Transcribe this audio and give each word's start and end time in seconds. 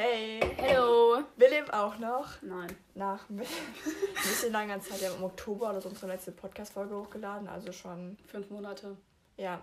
Hey, 0.00 0.38
Hello. 0.58 1.24
wir 1.36 1.50
leben 1.50 1.70
auch 1.70 1.98
noch. 1.98 2.40
Nein. 2.42 2.68
Nach 2.94 3.28
ein 3.28 3.38
bisschen 4.14 4.52
langer 4.52 4.80
Zeit, 4.80 5.00
wir 5.00 5.08
haben 5.08 5.16
im 5.18 5.24
Oktober 5.24 5.70
oder 5.70 5.80
so 5.80 5.88
unsere 5.88 6.06
letzte 6.12 6.30
Podcast-Folge 6.30 6.94
hochgeladen, 6.94 7.48
also 7.48 7.72
schon, 7.72 8.16
Fünf 8.28 8.48
Monate. 8.50 8.96
ja, 9.38 9.60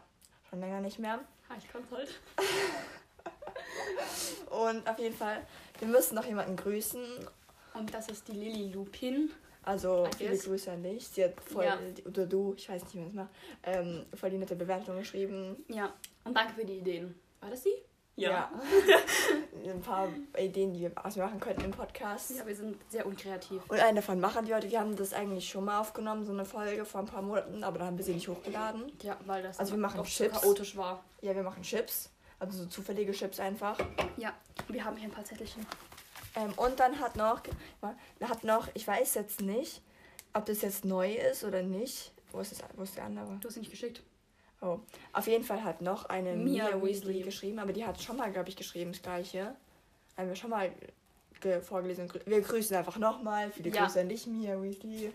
schon 0.50 0.60
länger 0.60 0.82
nicht 0.82 1.00
mehr. 1.00 1.22
Ha, 1.48 1.56
ich 1.58 1.70
kann's 1.72 1.90
halt. 1.90 2.10
Und 4.52 4.86
auf 4.90 5.00
jeden 5.00 5.16
Fall, 5.16 5.42
wir 5.80 5.88
müssen 5.88 6.16
noch 6.16 6.26
jemanden 6.26 6.58
grüßen. 6.58 7.02
Und 7.74 7.94
das 7.94 8.10
ist 8.10 8.28
die 8.28 8.34
Lilly 8.34 8.74
Lupin. 8.74 9.32
Also 9.64 10.06
I 10.06 10.10
viele 10.18 10.32
guess. 10.32 10.44
Grüße 10.44 10.70
an 10.70 10.84
dich. 10.84 11.08
Sie 11.08 11.24
hat 11.24 11.40
voll, 11.40 11.64
Ja. 11.64 11.80
oder 12.06 12.26
du, 12.26 12.54
ich 12.58 12.68
weiß 12.68 12.84
nicht, 12.84 12.96
wie 12.96 13.00
man 13.00 13.08
es 13.08 13.14
macht, 13.16 13.30
ähm, 13.64 14.06
voll 14.14 14.32
die 14.32 14.38
nette 14.38 14.58
Bewertung 14.58 14.98
geschrieben. 14.98 15.64
Ja. 15.70 15.94
Und 16.26 16.36
danke 16.36 16.56
für 16.56 16.66
die 16.66 16.80
Ideen. 16.80 17.18
War 17.40 17.52
das 17.52 17.64
sie? 17.64 17.76
Ja. 18.18 18.52
Ein 19.72 19.82
paar 19.82 20.08
Ideen, 20.38 20.74
die 20.74 20.82
wir, 20.82 20.92
was 21.02 21.16
wir 21.16 21.24
machen 21.26 21.40
könnten 21.40 21.64
im 21.66 21.72
Podcast. 21.72 22.32
Ja, 22.38 22.46
wir 22.46 22.56
sind 22.56 22.78
sehr 22.90 23.06
unkreativ. 23.06 23.62
Und 23.68 23.80
einen 23.80 23.96
davon 23.96 24.20
machen 24.20 24.48
wir 24.48 24.56
heute. 24.56 24.70
Wir 24.70 24.80
haben 24.80 24.96
das 24.96 25.14
eigentlich 25.14 25.50
schon 25.50 25.66
mal 25.66 25.80
aufgenommen, 25.80 26.24
so 26.26 26.32
eine 26.32 26.46
Folge 26.46 26.86
vor 26.86 27.02
ein 27.02 27.08
paar 27.08 27.22
Monaten, 27.22 27.64
aber 27.64 27.80
da 27.80 27.86
haben 27.86 27.98
wir 27.98 28.06
sie 28.06 28.14
nicht 28.14 28.28
hochgeladen. 28.28 28.92
Ja, 29.02 29.18
weil 29.26 29.44
das 29.44 29.60
Also 29.60 29.74
wir 29.74 29.80
machen 29.80 29.98
doch 29.98 30.06
Chips. 30.06 30.36
so 30.36 30.42
chaotisch 30.42 30.78
war. 30.78 31.04
Ja, 31.22 31.36
wir 31.36 31.44
machen 31.44 31.64
Chips. 31.64 32.12
Also 32.40 32.64
so 32.64 32.66
zufällige 32.68 33.12
Chips 33.12 33.40
einfach. 33.40 33.78
Ja. 34.18 34.34
Wir 34.68 34.84
haben 34.84 34.98
hier 34.98 35.08
ein 35.10 35.14
paar 35.14 35.24
Zettelchen. 35.26 35.66
Ähm, 36.36 36.52
und 36.58 36.80
dann 36.80 37.00
hat 37.00 37.16
noch, 37.16 37.42
hat 38.22 38.44
noch, 38.44 38.68
ich 38.74 38.86
weiß 38.86 39.14
jetzt 39.16 39.42
nicht, 39.42 39.82
ob 40.34 40.46
das 40.46 40.62
jetzt 40.62 40.86
neu 40.86 41.14
ist 41.14 41.44
oder 41.44 41.64
nicht. 41.64 42.12
Wo 42.32 42.40
ist, 42.42 42.52
das, 42.52 42.60
wo 42.76 42.84
ist 42.84 42.98
der 42.98 43.06
andere? 43.06 43.38
Du 43.40 43.48
hast 43.48 43.54
sie 43.54 43.62
nicht 43.62 43.72
geschickt. 43.72 44.04
Oh. 44.66 44.80
Auf 45.14 45.28
jeden 45.28 45.44
Fall 45.44 45.64
hat 45.64 45.82
noch 45.82 46.06
eine 46.06 46.34
Mia 46.36 46.66
Mia, 46.66 46.82
Weasley 46.82 47.08
Weasley. 47.08 47.22
geschrieben, 47.22 47.60
aber 47.60 47.72
die 47.72 47.86
hat 47.86 48.02
schon 48.02 48.18
mal, 48.18 48.32
glaube 48.32 48.50
ich, 48.50 48.56
geschrieben, 48.56 48.92
das 48.94 49.02
gleiche. 49.02 49.56
Haben 50.18 50.30
wir 50.30 50.36
schon 50.36 50.50
mal 50.50 50.72
ge 51.42 51.62
vorgelesen. 51.62 52.12
Wir 52.26 52.42
grüßen 52.42 52.76
einfach 52.76 52.98
nochmal. 52.98 53.52
Viele 53.52 53.70
Ja. 53.70 53.84
Grüße 53.86 54.00
an 54.00 54.10
dich, 54.10 54.26
Mia 54.26 54.60
Weasley. 54.62 55.12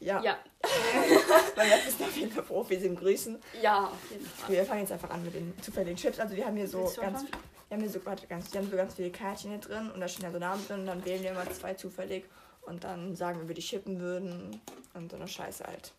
Ja, 0.00 0.22
Ja. 0.22 0.38
weil 1.54 1.70
wir 1.70 1.90
sind 1.90 2.02
auf 2.02 2.16
jeden 2.16 2.30
Fall 2.32 2.44
Profis 2.44 2.82
im 2.82 2.96
Grüßen. 2.96 3.38
Ja, 3.62 3.86
auf 3.86 4.10
jeden 4.10 4.24
Fall. 4.26 4.50
Wir 4.54 4.64
fangen 4.64 4.80
jetzt 4.80 4.92
einfach 4.92 5.10
an 5.10 5.24
mit 5.24 5.34
den 5.34 5.54
zufälligen 5.60 5.96
Chips. 5.96 6.18
Also 6.20 6.36
wir 6.36 6.44
haben 6.46 6.56
hier 6.56 6.68
so 6.68 6.84
ganz, 6.84 6.98
anfangen? 6.98 7.28
wir 7.68 7.76
haben 7.76 7.82
hier 7.82 7.90
so, 7.90 8.04
warte, 8.04 8.26
ganz, 8.26 8.52
wir 8.52 8.60
haben 8.60 8.70
so 8.70 8.76
ganz 8.76 8.94
viele 8.94 9.10
Kärtchen 9.10 9.50
hier 9.50 9.60
drin 9.60 9.90
und 9.90 10.00
da 10.00 10.08
stehen 10.08 10.24
ja 10.24 10.32
so 10.32 10.38
Namen 10.38 10.64
drin 10.66 10.80
und 10.80 10.86
dann 10.86 11.04
wählen 11.04 11.22
wir 11.22 11.30
immer 11.30 11.50
zwei 11.50 11.74
zufällig 11.74 12.24
und 12.62 12.84
dann 12.84 13.14
sagen, 13.14 13.42
wie 13.42 13.48
wir 13.48 13.54
die 13.54 13.62
chippen 13.62 14.00
würden 14.00 14.60
und 14.94 15.10
so 15.10 15.16
eine 15.16 15.28
Scheiße 15.28 15.64
halt. 15.64 15.92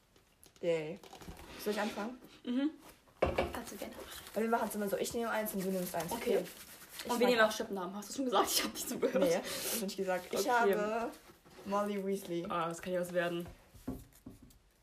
Yay. 0.61 0.99
Soll 1.63 1.73
ich 1.73 1.79
anfangen? 1.79 2.17
Mhm. 2.47 2.69
Kannst 3.53 3.71
du 3.73 3.75
gerne. 3.77 3.93
Weil 4.33 4.43
wir 4.43 4.49
machen 4.49 4.67
es 4.69 4.75
immer 4.75 4.87
so, 4.89 4.97
ich 4.97 5.13
nehme 5.13 5.29
eins 5.29 5.53
und 5.53 5.63
du 5.65 5.69
nimmst 5.69 5.93
eins. 5.95 6.11
Okay. 6.11 6.39
Ich 7.03 7.11
Und 7.11 7.19
wir 7.19 7.27
nehmen 7.27 7.41
auch 7.41 7.51
Chipnamen. 7.51 7.95
Hast 7.95 8.09
du 8.09 8.13
schon 8.15 8.25
gesagt? 8.25 8.47
Ich 8.51 8.63
habe 8.63 8.73
nicht 8.73 8.89
zugehört. 8.89 9.23
Nee, 9.23 9.39
das 9.43 9.75
habe 9.75 9.85
ich 9.87 9.97
gesagt. 9.97 10.27
Ich 10.31 10.39
Okay. 10.39 10.49
habe 10.75 11.11
Molly 11.65 12.05
Weasley. 12.05 12.45
Ah, 12.49 12.69
das 12.69 12.81
kann 12.81 12.93
ja 12.93 13.01
was 13.01 13.13
werden. 13.13 13.45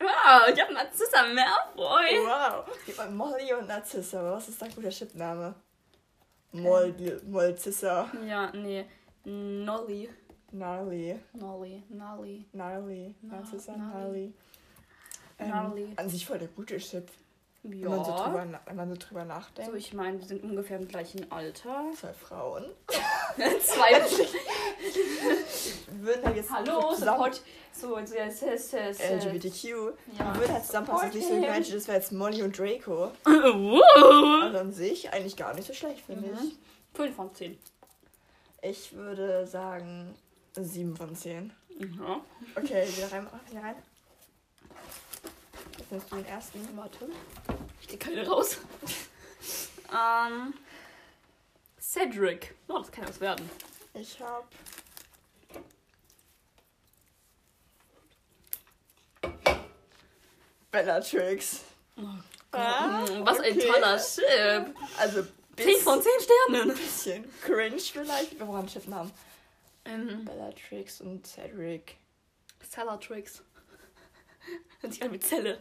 Wow, 0.01 0.49
ich 0.53 0.61
habe 0.61 0.73
Narzissa 0.75 1.23
Malfoy. 1.27 2.19
Wow. 2.27 2.67
Gib 2.85 2.97
mal 2.99 3.11
Molly 3.11 3.53
und 3.55 3.67
Narzissa. 3.69 4.33
Was 4.33 4.49
ist 4.49 4.61
dein 4.61 4.75
guter 4.75 4.91
Chipname? 4.91 5.55
Molly, 6.53 7.17
Molzissa. 7.27 8.11
Ja, 8.27 8.51
nee. 8.53 8.85
Nolly. 9.25 10.11
Gnarly. 10.53 11.19
Nolly. 11.33 11.83
Nolly. 11.89 12.45
Gnarly. 12.53 13.15
Na- 13.23 13.37
Narzissa, 13.39 13.73
Gnarly. 13.77 13.93
Gnarly. 13.93 14.35
Ähm, 15.39 15.49
Gnarly. 15.49 15.93
An 15.97 16.09
sich 16.11 16.27
voll 16.27 16.39
der 16.39 16.49
gute 16.49 16.77
Chip. 16.79 17.11
Wenn, 17.67 17.81
man 17.81 18.05
so 18.05 18.11
Ja. 18.11 18.25
drüber, 18.25 18.61
wenn 18.67 18.77
man 18.77 18.91
so 18.91 18.97
drüber 18.97 19.25
nachdenkt. 19.25 19.71
So, 19.71 19.77
ich 19.77 19.93
meine, 19.95 20.19
wir 20.19 20.27
sind 20.27 20.45
ungefähr 20.45 20.79
im 20.79 20.87
gleichen 20.87 21.33
Alter. 21.33 21.87
Zwei 21.99 22.13
Frauen. 22.13 22.67
Zwei. 23.61 24.01
Wir 25.89 26.05
würden 26.07 26.25
halt 26.25 26.37
jetzt 26.37 26.51
Hallo. 26.51 26.93
Support. 26.95 27.41
So, 27.73 27.89
so, 28.07 28.15
yes, 28.15 28.41
yes, 28.43 28.73
yes. 28.73 28.99
LGBTQ. 29.01 29.65
Ja. 30.19 30.35
Wir 30.35 30.41
würden 30.41 30.53
halt 30.53 30.65
zusammenpassen, 30.67 31.09
das 31.09 31.17
ist 31.17 31.31
nicht 31.31 31.41
so 31.45 31.51
Mensch, 31.51 31.71
das 31.71 31.89
wäre 31.89 31.99
jetzt 31.99 32.13
Molly 32.13 32.43
und 32.43 32.57
Draco. 32.59 33.11
Also 33.25 34.59
an 34.59 34.73
sich 34.73 35.13
eigentlich 35.13 35.37
gar 35.37 35.55
nicht 35.55 35.67
so 35.67 35.73
schlecht, 35.75 36.05
finde 36.05 36.29
Mhm. 36.29 36.39
ich. 36.49 36.59
5 36.95 37.17
von 37.17 37.35
10. 37.35 37.59
Ich 38.63 38.93
würde 38.93 39.47
sagen 39.47 40.15
7 40.55 40.97
von 40.97 41.17
10. 41.17 41.53
Ja. 41.79 42.21
Okay, 42.57 42.87
wieder 42.97 43.11
rein. 43.11 43.27
Wieder 43.51 43.63
rein. 43.63 43.75
Nimmst 45.95 46.11
du 46.11 46.17
den 46.17 46.27
ersten. 46.27 46.77
Warte. 46.77 47.09
Ich 47.81 47.87
krieg 47.87 48.01
keine 48.01 48.27
raus. 48.27 48.59
ähm. 49.93 50.53
Cedric. 51.81 52.57
Oh, 52.67 52.79
das 52.79 52.91
kann 52.91 53.05
ja 53.05 53.11
was 53.11 53.21
werden. 53.21 53.49
Ich 53.95 54.19
hab. 54.21 54.49
Bellatrix. 60.73 61.61
Ah, 62.51 63.03
Mm, 63.07 63.25
was 63.25 63.39
ein 63.39 63.53
okay. 63.57 63.69
toller 63.69 63.97
Chip. 63.99 64.77
Also 64.99 65.25
10 65.57 65.77
von 65.81 66.03
10 66.03 66.11
ein 66.11 66.25
Sternen. 66.25 66.69
bisschen 66.77 67.41
cringe 67.43 67.79
vielleicht. 67.79 68.37
Wir 68.37 68.47
brauchen 68.47 68.69
Schiffen 68.69 68.97
haben. 68.97 69.13
Ähm, 69.85 70.25
Bellatrix 70.25 71.01
und 71.01 71.25
Cedric. 71.25 71.97
Cellatrix. 72.69 73.45
Hört 74.81 74.93
sich 74.93 75.03
an 75.05 75.13
wie 75.13 75.21
Zelle. 75.21 75.61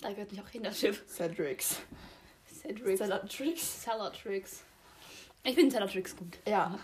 Da 0.00 0.10
gehört 0.12 0.32
nicht 0.32 0.42
auch 0.42 0.48
hin, 0.48 0.62
das 0.62 0.78
Schiff. 0.78 1.04
Cedrics. 1.08 1.76
Cedric. 2.62 2.98
Bellatrix. 2.98 3.82
Cellatrix. 3.82 4.62
Ich 5.44 5.54
finde 5.54 5.74
Cellatrix 5.74 6.16
gut. 6.16 6.38
Ja, 6.46 6.78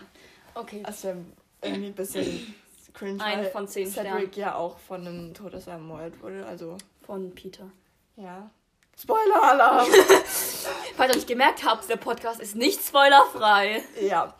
Okay. 0.53 0.81
also 0.85 1.15
irgendwie 1.61 1.87
ein 1.87 1.93
bisschen 1.95 2.55
cringe. 2.93 3.21
Ein 3.23 3.51
von 3.51 3.67
zehn 3.67 3.89
Cedric 3.89 4.35
ja 4.37 4.55
auch 4.55 4.79
von 4.79 5.05
einem 5.05 5.33
Todesser 5.33 5.71
ermordet 5.73 6.21
wurde. 6.21 6.45
Also, 6.45 6.77
Von 7.05 7.33
Peter. 7.35 7.69
ja. 8.15 8.49
Spoiler-Alarm! 8.97 9.87
Falls 10.95 11.09
ihr 11.11 11.15
nicht 11.15 11.27
gemerkt 11.27 11.65
habt, 11.65 11.89
der 11.89 11.97
Podcast 11.97 12.39
ist 12.39 12.55
nicht 12.55 12.81
spoilerfrei. 12.81 13.83
ja. 14.01 14.33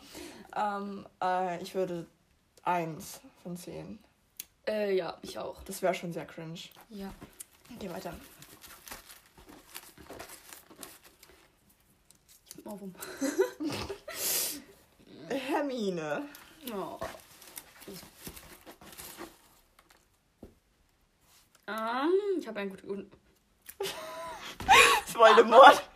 Ähm, 0.56 1.06
äh, 1.22 1.62
ich 1.62 1.74
würde 1.74 2.06
1 2.62 3.20
von 3.42 3.54
10. 3.58 3.98
Äh, 4.66 4.96
ja, 4.96 5.18
ich 5.20 5.38
auch. 5.38 5.62
Das 5.64 5.82
wäre 5.82 5.92
schon 5.92 6.14
sehr 6.14 6.24
cringe. 6.24 6.58
Ja. 6.88 7.12
Geh 7.78 7.90
weiter. 7.90 8.14
Ohrwurm. 12.66 12.94
Hermine. 15.28 16.22
Oh. 16.72 16.98
Ähm, 21.68 22.10
ich 22.38 22.46
habe 22.46 22.60
einen 22.60 22.70
guten. 22.70 23.10
Voldemort. 25.14 25.82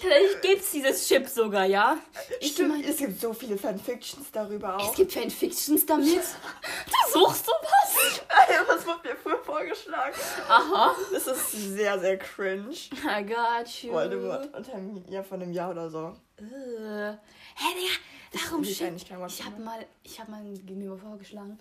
Vielleicht 0.00 0.42
gibt's 0.42 0.70
dieses 0.72 1.06
Chip 1.06 1.28
sogar, 1.28 1.64
ja? 1.64 1.96
Ich 2.40 2.52
Stimmt, 2.52 2.70
mein- 2.70 2.84
es 2.84 2.96
gibt 2.96 3.20
so 3.20 3.32
viele 3.32 3.56
Fanfictions 3.56 4.30
darüber 4.32 4.76
Es 4.80 4.88
auch. 4.88 4.94
gibt 4.96 5.12
Fanfictions 5.12 5.86
damit. 5.86 6.18
Du 6.18 7.12
suchst 7.20 7.46
sowas? 7.46 8.20
das 8.66 8.84
wurde 8.86 9.08
mir 9.08 9.16
früher 9.16 9.38
vorgeschlagen. 9.62 10.14
Aha. 10.48 10.96
Das 11.12 11.26
ist 11.26 11.52
sehr, 11.52 11.98
sehr 11.98 12.18
cringe. 12.18 12.70
I 12.72 13.24
got 13.24 13.68
you. 13.82 13.92
Voldemort 13.92 14.54
und 14.54 14.68
Hermine 14.68 15.02
ja, 15.08 15.22
von 15.22 15.42
einem 15.42 15.52
Jahr 15.52 15.70
oder 15.70 15.88
so. 15.90 16.16
Äh. 16.38 17.12
Hä, 17.54 17.68
Digga, 17.76 18.44
warum 18.44 18.62
Ich 18.62 18.80
Wort 18.80 19.32
Ich 19.32 19.44
habe 19.44 19.62
mal, 19.62 19.86
ich 20.02 20.20
habe 20.20 20.30
mal 20.30 20.42
mir 20.42 20.96
vorgeschlagen. 20.96 21.58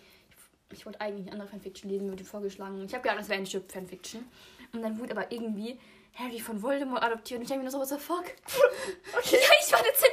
Ich, 0.72 0.80
ich 0.80 0.86
wollte 0.86 1.02
eigentlich 1.02 1.28
eine 1.28 1.34
andere 1.34 1.50
Fanfiction 1.50 1.90
lesen, 1.90 2.06
mir 2.06 2.14
wurde 2.14 2.24
vorgeschlagen. 2.24 2.84
Ich 2.86 2.94
habe 2.94 3.04
gedacht, 3.04 3.20
das 3.20 3.30
wäre 3.30 3.40
ein 3.40 3.46
Chip 3.46 3.72
Fanfiction. 3.72 4.26
Und 4.74 4.82
dann 4.82 4.98
wurde 5.00 5.12
aber 5.12 5.32
irgendwie 5.32 5.78
Harry 6.16 6.40
von 6.40 6.62
Voldemort 6.62 7.04
adoptiert. 7.04 7.40
Und 7.40 7.44
ich 7.44 7.50
denke 7.50 7.64
mir 7.64 7.72
nur 7.72 7.72
so, 7.72 7.80
what 7.80 7.90
the 7.90 8.04
fuck? 8.04 8.26
Okay. 9.18 9.38
Ja, 9.38 9.50
ich 9.60 9.72
war 9.72 9.80
überfordert. 9.80 10.11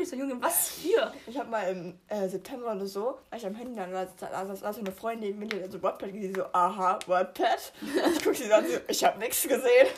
Ich 0.00 0.10
so, 0.10 0.16
Junge, 0.16 0.40
was 0.40 0.68
hier? 0.68 1.12
Ich 1.26 1.38
habe 1.38 1.48
mal 1.50 1.62
im 1.70 1.98
äh, 2.08 2.28
September 2.28 2.72
oder 2.72 2.86
so, 2.86 3.18
als 3.30 3.42
ich 3.42 3.48
am 3.48 3.54
Handy 3.54 3.74
dann 3.74 3.92
war, 3.92 4.06
da 4.20 4.46
saß 4.46 4.60
saß 4.60 4.76
so 4.76 4.80
eine 4.82 4.92
Freundin 4.92 5.30
neben 5.30 5.38
mir, 5.40 5.46
die 5.48 5.62
hat 5.62 5.72
so 5.72 5.82
Wattpad 5.82 6.12
gesehen, 6.12 6.32
die 6.34 6.40
so, 6.40 6.46
aha, 6.52 6.98
Wattpad. 7.06 7.72
Ich 8.14 8.22
gucke 8.22 8.36
sie 8.36 8.52
an, 8.52 8.64
so, 8.66 8.78
ich 8.86 9.04
habe 9.04 9.18
nichts 9.18 9.42
gesehen. 9.42 9.86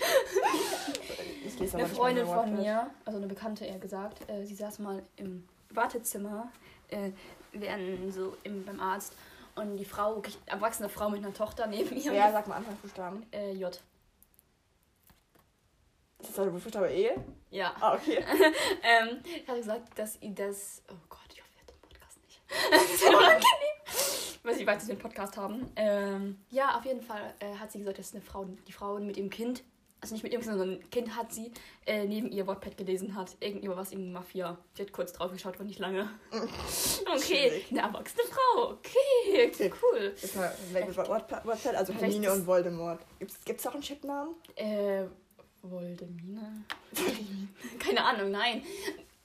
Ich 1.46 1.58
lese 1.58 1.76
aber 1.76 1.84
Eine 1.87 1.94
Freundin 1.94 2.26
von 2.26 2.37
Wattpad. 2.37 2.58
mir, 2.58 2.90
also 3.06 3.19
eine 3.19 3.26
Bekannte 3.26 3.64
eher 3.64 3.78
gesagt, 3.78 4.28
äh, 4.28 4.44
sie 4.44 4.55
saß 4.55 4.81
mal 4.81 5.02
im 5.16 5.49
Wartezimmer, 5.70 6.52
äh, 6.88 7.10
während 7.52 8.12
so 8.12 8.37
im, 8.43 8.64
beim 8.64 8.81
Arzt. 8.81 9.14
Und 9.55 9.76
die 9.76 9.84
Frau, 9.84 10.22
erwachsene 10.46 10.88
Frau 10.88 11.08
mit 11.08 11.25
einer 11.25 11.32
Tochter 11.34 11.66
neben 11.66 11.96
ihr. 11.96 12.12
Ja, 12.12 12.31
sag 12.31 12.46
mal 12.46 12.56
Anfangsbuchstaben. 12.56 13.25
Äh, 13.32 13.52
J. 13.52 13.81
Ist 16.20 16.31
das 16.31 16.44
der 16.44 16.50
Buchstabe 16.50 16.91
E? 16.93 17.11
Ja. 17.50 17.75
Ah, 17.81 17.94
okay. 17.94 18.19
Ähm, 18.82 19.20
ich 19.25 19.47
hatte 19.47 19.59
gesagt, 19.59 19.99
dass 19.99 20.20
ihr 20.20 20.31
das. 20.31 20.82
Oh 20.91 20.94
Gott, 21.09 21.20
ich 21.32 21.41
hoffe, 21.41 21.50
ihr 21.55 21.61
hört 21.61 21.70
den 21.70 21.81
Podcast 21.81 22.19
nicht. 22.23 22.41
das 22.70 22.94
ist 22.94 23.03
ja 23.03 23.09
unangenehm. 23.11 24.43
Weil 24.43 24.55
sie 24.55 24.67
weiß, 24.67 24.79
dass 24.79 24.88
wir 24.88 24.94
einen 24.94 25.03
Podcast 25.03 25.37
haben. 25.37 25.70
Ähm, 25.76 26.38
ja, 26.50 26.76
auf 26.76 26.85
jeden 26.85 27.03
Fall 27.03 27.35
äh, 27.41 27.55
hat 27.56 27.70
sie 27.70 27.79
gesagt, 27.79 27.99
dass 27.99 28.12
eine 28.12 28.23
Frau, 28.23 28.47
die 28.67 28.73
Frau 28.73 28.99
mit 28.99 29.17
ihrem 29.17 29.31
Kind 29.31 29.62
also 30.00 30.15
nicht 30.15 30.23
mit 30.23 30.32
irgendwas, 30.32 30.56
sondern 30.56 30.79
ein 30.79 30.91
Kind 30.91 31.17
hat 31.17 31.32
sie 31.32 31.50
äh, 31.85 32.05
neben 32.05 32.31
ihr 32.31 32.47
Wattpad 32.47 32.76
gelesen 32.76 33.17
hat. 33.17 33.37
Irgendwie 33.41 33.69
was 33.69 33.91
in 33.91 34.12
Mafia. 34.12 34.56
Sie 34.75 34.82
hat 34.82 34.93
kurz 34.93 35.12
drauf 35.12 35.32
geschaut, 35.32 35.59
war 35.59 35.67
nicht 35.67 35.81
lange. 35.81 36.09
Okay, 37.15 37.65
eine 37.70 37.81
erwachsene 37.81 38.23
Frau. 38.25 38.73
Okay, 38.73 39.49
Okay. 39.49 39.73
cool. 39.82 40.15
Jetzt 40.20 40.37
mal 40.37 40.55
weg 40.73 40.87
mit 40.87 40.97
Wattpad, 40.97 41.75
also 41.75 41.93
Hermine 41.94 42.32
und 42.32 42.47
Voldemort. 42.47 43.00
Gibt's, 43.19 43.43
gibt's 43.44 43.67
auch 43.67 43.73
einen 43.73 43.82
Chipnamen? 43.82 44.35
Äh, 44.56 45.05
Voldemine? 45.62 46.64
Keine 47.78 48.05
Ahnung, 48.05 48.31
nein. 48.31 48.62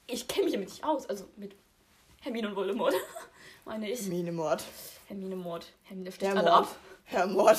Ich 0.06 0.26
kenne 0.28 0.44
mich 0.44 0.52
damit 0.54 0.68
nicht 0.68 0.84
aus. 0.84 1.06
Also 1.06 1.26
mit 1.36 1.54
Hermine 2.20 2.48
und 2.48 2.56
Voldemort. 2.56 2.94
Meine 3.64 3.90
ich. 3.90 4.00
Hermine 4.02 4.32
Mord. 4.32 4.62
Hermine 5.06 5.36
Mord. 5.36 5.72
Hermine 5.84 6.10
sticht 6.10 6.22
Der 6.22 6.30
alle 6.32 6.42
Mord. 6.50 6.64
ab. 6.66 6.76
Herr 7.04 7.26
Mord. 7.26 7.56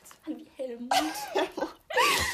Das 0.00 0.10
waren 0.26 0.38
wie 0.38 0.46
Helmut. 0.56 0.90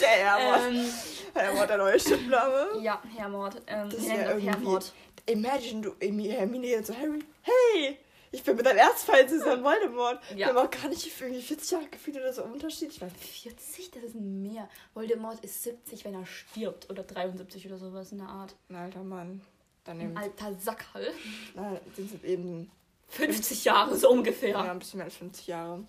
Der 0.01 0.09
Herr 0.09 0.39
Mord. 0.39 0.61
ähm, 0.73 0.93
Herr 1.35 1.55
Mord, 1.55 1.69
der 1.71 1.77
neue 1.77 1.97
Chipname. 1.99 2.69
ja, 2.81 3.03
Herr 3.17 3.29
Mord. 3.29 3.57
Ähm, 3.67 3.91
Das 3.91 3.99
ist 4.01 4.09
ja 4.09 4.31
irgendwie- 4.33 4.65
Mord. 4.65 4.93
Imagine, 5.27 5.81
du, 5.83 5.95
Hermine 6.01 6.67
jetzt 6.67 6.87
so, 6.89 6.95
Harry, 6.97 7.19
hey, 7.43 7.99
ich 8.33 8.43
bin 8.45 8.57
mit 8.57 8.65
deinem 8.67 8.79
Erzfeind 8.79 9.29
zusammen, 9.29 9.65
Voldemort. 9.65 10.21
Ja. 10.31 10.37
Wir 10.37 10.47
haben 10.49 10.59
auch 10.59 10.71
gar 10.71 10.89
nicht 10.89 11.07
irgendwie 11.21 11.43
40 11.43 11.71
Jahre 11.71 11.87
gefühlt 11.89 12.17
oder 12.17 12.33
so 12.33 12.43
Unterschied. 12.45 12.91
Ich 12.93 13.01
nicht. 13.01 13.17
40, 13.17 13.91
das 13.93 14.03
ist 14.05 14.15
mehr. 14.15 14.69
Voldemort 14.95 15.41
ist 15.45 15.63
70, 15.63 16.05
wenn 16.05 16.15
er 16.15 16.27
stirbt. 16.27 16.89
Oder 16.91 17.03
73 17.03 17.67
oder 17.67 17.79
sowas 17.79 18.13
in 18.13 18.19
der 18.19 18.29
Art. 18.29 18.55
Ein 18.69 18.77
alter 18.77 19.03
Mann. 19.03 19.41
Dann 19.85 20.01
Ein 20.01 20.17
alter 20.17 20.55
Sackhall. 20.61 21.13
na, 21.55 21.81
sind 21.97 22.15
es 22.15 22.23
eben 22.25 22.71
50 23.09 23.65
Jahre 23.65 23.97
so 23.97 24.11
ungefähr. 24.11 24.51
ja. 24.51 24.71
ein 24.71 24.79
bisschen 24.79 24.99
mehr 24.99 25.07
als 25.07 25.17
50 25.17 25.47
Jahre. 25.47 25.83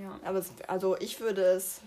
Ja. 0.00 0.18
Aber 0.24 0.38
es, 0.38 0.50
also 0.66 0.96
ich 0.98 1.18
würde 1.20 1.42
es. 1.42 1.80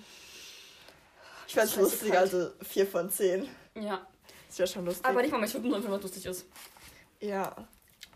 Ich 1.47 1.53
fände 1.53 1.67
es 1.67 1.73
Scheiße 1.73 1.81
lustig, 1.81 2.11
kalt. 2.11 2.33
also 2.33 2.51
4 2.63 2.87
von 2.87 3.09
10. 3.09 3.47
Ja. 3.75 4.05
Das 4.47 4.59
wäre 4.59 4.67
schon 4.67 4.85
lustig. 4.85 5.05
Aber 5.05 5.21
nicht 5.21 5.31
mal 5.31 5.39
mit 5.39 5.49
Schippen, 5.49 5.71
sondern 5.71 5.91
was 5.91 6.01
lustig 6.03 6.25
ist. 6.25 6.45
ja. 7.19 7.55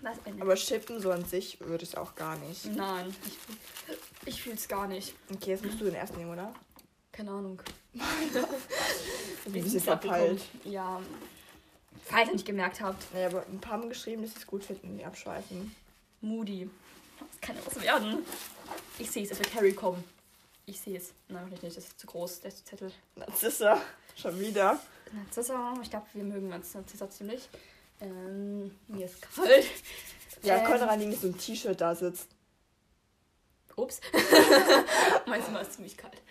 Was 0.02 0.22
denn? 0.24 0.42
Aber 0.42 0.56
Shippen 0.56 1.00
so 1.02 1.12
an 1.12 1.26
sich 1.26 1.60
würde 1.62 1.84
ich 1.84 1.98
auch 1.98 2.16
gar 2.16 2.38
nicht. 2.38 2.66
Nein, 2.66 3.16
ich, 3.26 4.28
ich 4.28 4.42
fühl's 4.44 4.68
gar 4.68 4.88
nicht. 4.88 5.16
Okay, 5.34 5.52
jetzt 5.52 5.64
musst 5.66 5.80
du 5.80 5.86
den 5.86 5.96
ersten 5.96 6.18
nehmen, 6.18 6.32
oder? 6.32 6.54
Keine 7.12 7.32
Ahnung. 7.32 7.62
Ein 7.94 9.52
bisschen 9.52 9.80
verpeilt. 9.80 10.42
Ja. 10.66 11.02
Falls 12.04 12.28
ihr 12.28 12.34
nicht 12.34 12.46
gemerkt 12.46 12.82
habt, 12.82 13.14
Naja, 13.14 13.28
aber 13.28 13.46
ein 13.48 13.60
paar 13.60 13.74
haben 13.74 13.90
geschrieben, 13.90 14.22
dass 14.22 14.32
sie 14.34 14.40
es 14.40 14.48
gut 14.48 14.64
finden, 14.64 14.98
die 14.98 15.06
abschweifen. 15.06 15.74
Moody. 16.22 16.70
Das 17.20 17.42
kann 17.42 17.56
ja 17.56 17.62
was 17.66 17.82
werden. 17.82 18.26
Ich 19.00 19.10
sehe 19.10 19.24
es, 19.24 19.32
es 19.32 19.40
wird 19.40 19.56
Harry 19.56 19.74
kommen. 19.74 20.04
Ich 20.66 20.80
sehe 20.82 20.98
es. 20.98 21.14
Nein, 21.30 21.46
vielleicht 21.48 21.64
nicht, 21.64 21.78
das 21.78 21.86
ist 21.86 22.00
zu 22.00 22.08
groß, 22.08 22.42
der 22.42 22.52
Zettel. 22.52 22.92
Narzissa, 23.16 23.82
schon 24.16 24.40
wieder. 24.40 24.80
Narzissa, 25.14 25.74
ich 25.82 25.90
glaube, 25.90 26.06
wir 26.14 26.24
mögen 26.24 26.50
Narzissa 26.50 27.10
ziemlich. 27.10 27.48
Ähm, 28.02 28.76
mir 28.88 29.06
ist 29.06 29.22
kalt. 29.36 29.66
Ja, 30.44 30.58
Ähm. 30.58 30.66
Konrad 30.66 31.00
liegt 31.00 31.22
so 31.22 31.28
ein 31.28 31.38
T-Shirt 31.38 31.80
da 31.80 31.96
sitzt. 31.96 32.28
Ups. 33.78 34.00
mein 35.26 35.44
Zimmer 35.44 35.62
ist 35.62 35.74
ziemlich 35.74 35.98
kalt. 35.98 36.22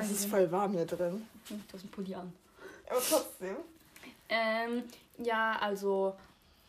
Es 0.00 0.10
ist 0.10 0.26
voll 0.26 0.50
warm 0.50 0.72
hier 0.72 0.86
drin. 0.86 1.26
Hm, 1.48 1.62
Du 1.68 1.74
hast 1.74 1.82
einen 1.82 1.90
Pulli 1.90 2.14
an. 2.14 2.32
Aber 2.88 3.00
trotzdem. 3.00 3.56
Ähm, 4.28 4.82
ja, 5.18 5.58
also, 5.60 6.16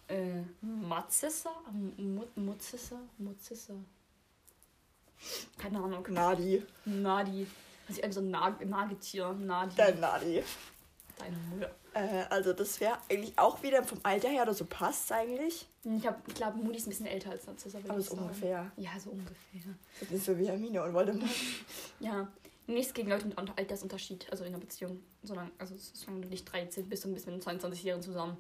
äh, 0.08 0.42
Matzissa? 0.62 1.52
Mut- 1.98 2.36
Mutzissa? 2.38 2.98
Mutzissa? 3.18 3.74
Keine 5.58 5.78
Ahnung. 5.80 6.06
Nadi. 6.10 6.62
Nadi. 6.86 7.48
Also 7.88 8.02
irgendwie 8.02 8.14
so 8.14 8.20
ein 8.22 8.32
Nag 8.32 8.66
Nagetier. 8.66 9.34
Nadi. 9.34 9.76
Dein 9.76 10.00
Nadi. 10.00 10.44
Deine 11.18 11.38
Mutter. 11.38 11.72
Äh, 11.94 12.26
also 12.30 12.54
das 12.54 12.80
wäre 12.80 12.98
eigentlich 13.10 13.38
auch 13.38 13.62
wieder 13.64 13.84
vom 13.84 14.00
Alter 14.04 14.30
her 14.30 14.44
oder 14.44 14.54
so 14.54 14.66
passt 14.66 15.12
eigentlich. 15.12 15.68
Ich 15.84 16.02
glaube, 16.02 16.18
ich 16.28 16.34
glaub, 16.36 16.56
Moody 16.56 16.78
ist 16.78 16.88
ein 16.88 16.90
bisschen 16.90 17.06
älter 17.06 17.32
als 17.32 17.46
Narzissa. 17.46 17.78
würd 17.80 17.90
Aber 17.90 18.02
so 18.02 18.12
sagen. 18.16 18.22
ungefähr. 18.24 18.72
Ja, 18.78 18.92
so 19.00 19.12
ungefähr. 19.12 19.36
Das 20.00 20.10
ist 20.12 20.26
so 20.26 20.38
wie 20.38 20.48
Hermine 20.48 20.84
und 20.84 20.94
Voldemort. 20.94 21.30
Ja. 22.00 22.28
Nichts 22.66 22.94
gegen 22.94 23.10
Leute 23.10 23.26
mit 23.28 23.38
Unter- 23.38 23.54
Altersunterschied, 23.58 24.26
also 24.32 24.46
in 24.46 24.52
einer 24.54 24.60
Beziehung. 24.60 25.04
Solange, 25.22 25.52
also 25.58 25.76
solange 25.78 26.22
du 26.22 26.30
nicht 26.30 26.46
13 26.52 26.88
bist 26.88 27.04
und 27.06 27.14
bist 27.14 27.28
mit 27.28 27.46
einem 27.48 27.60
22-Jährigen 27.60 28.02
zusammen. 28.02 28.38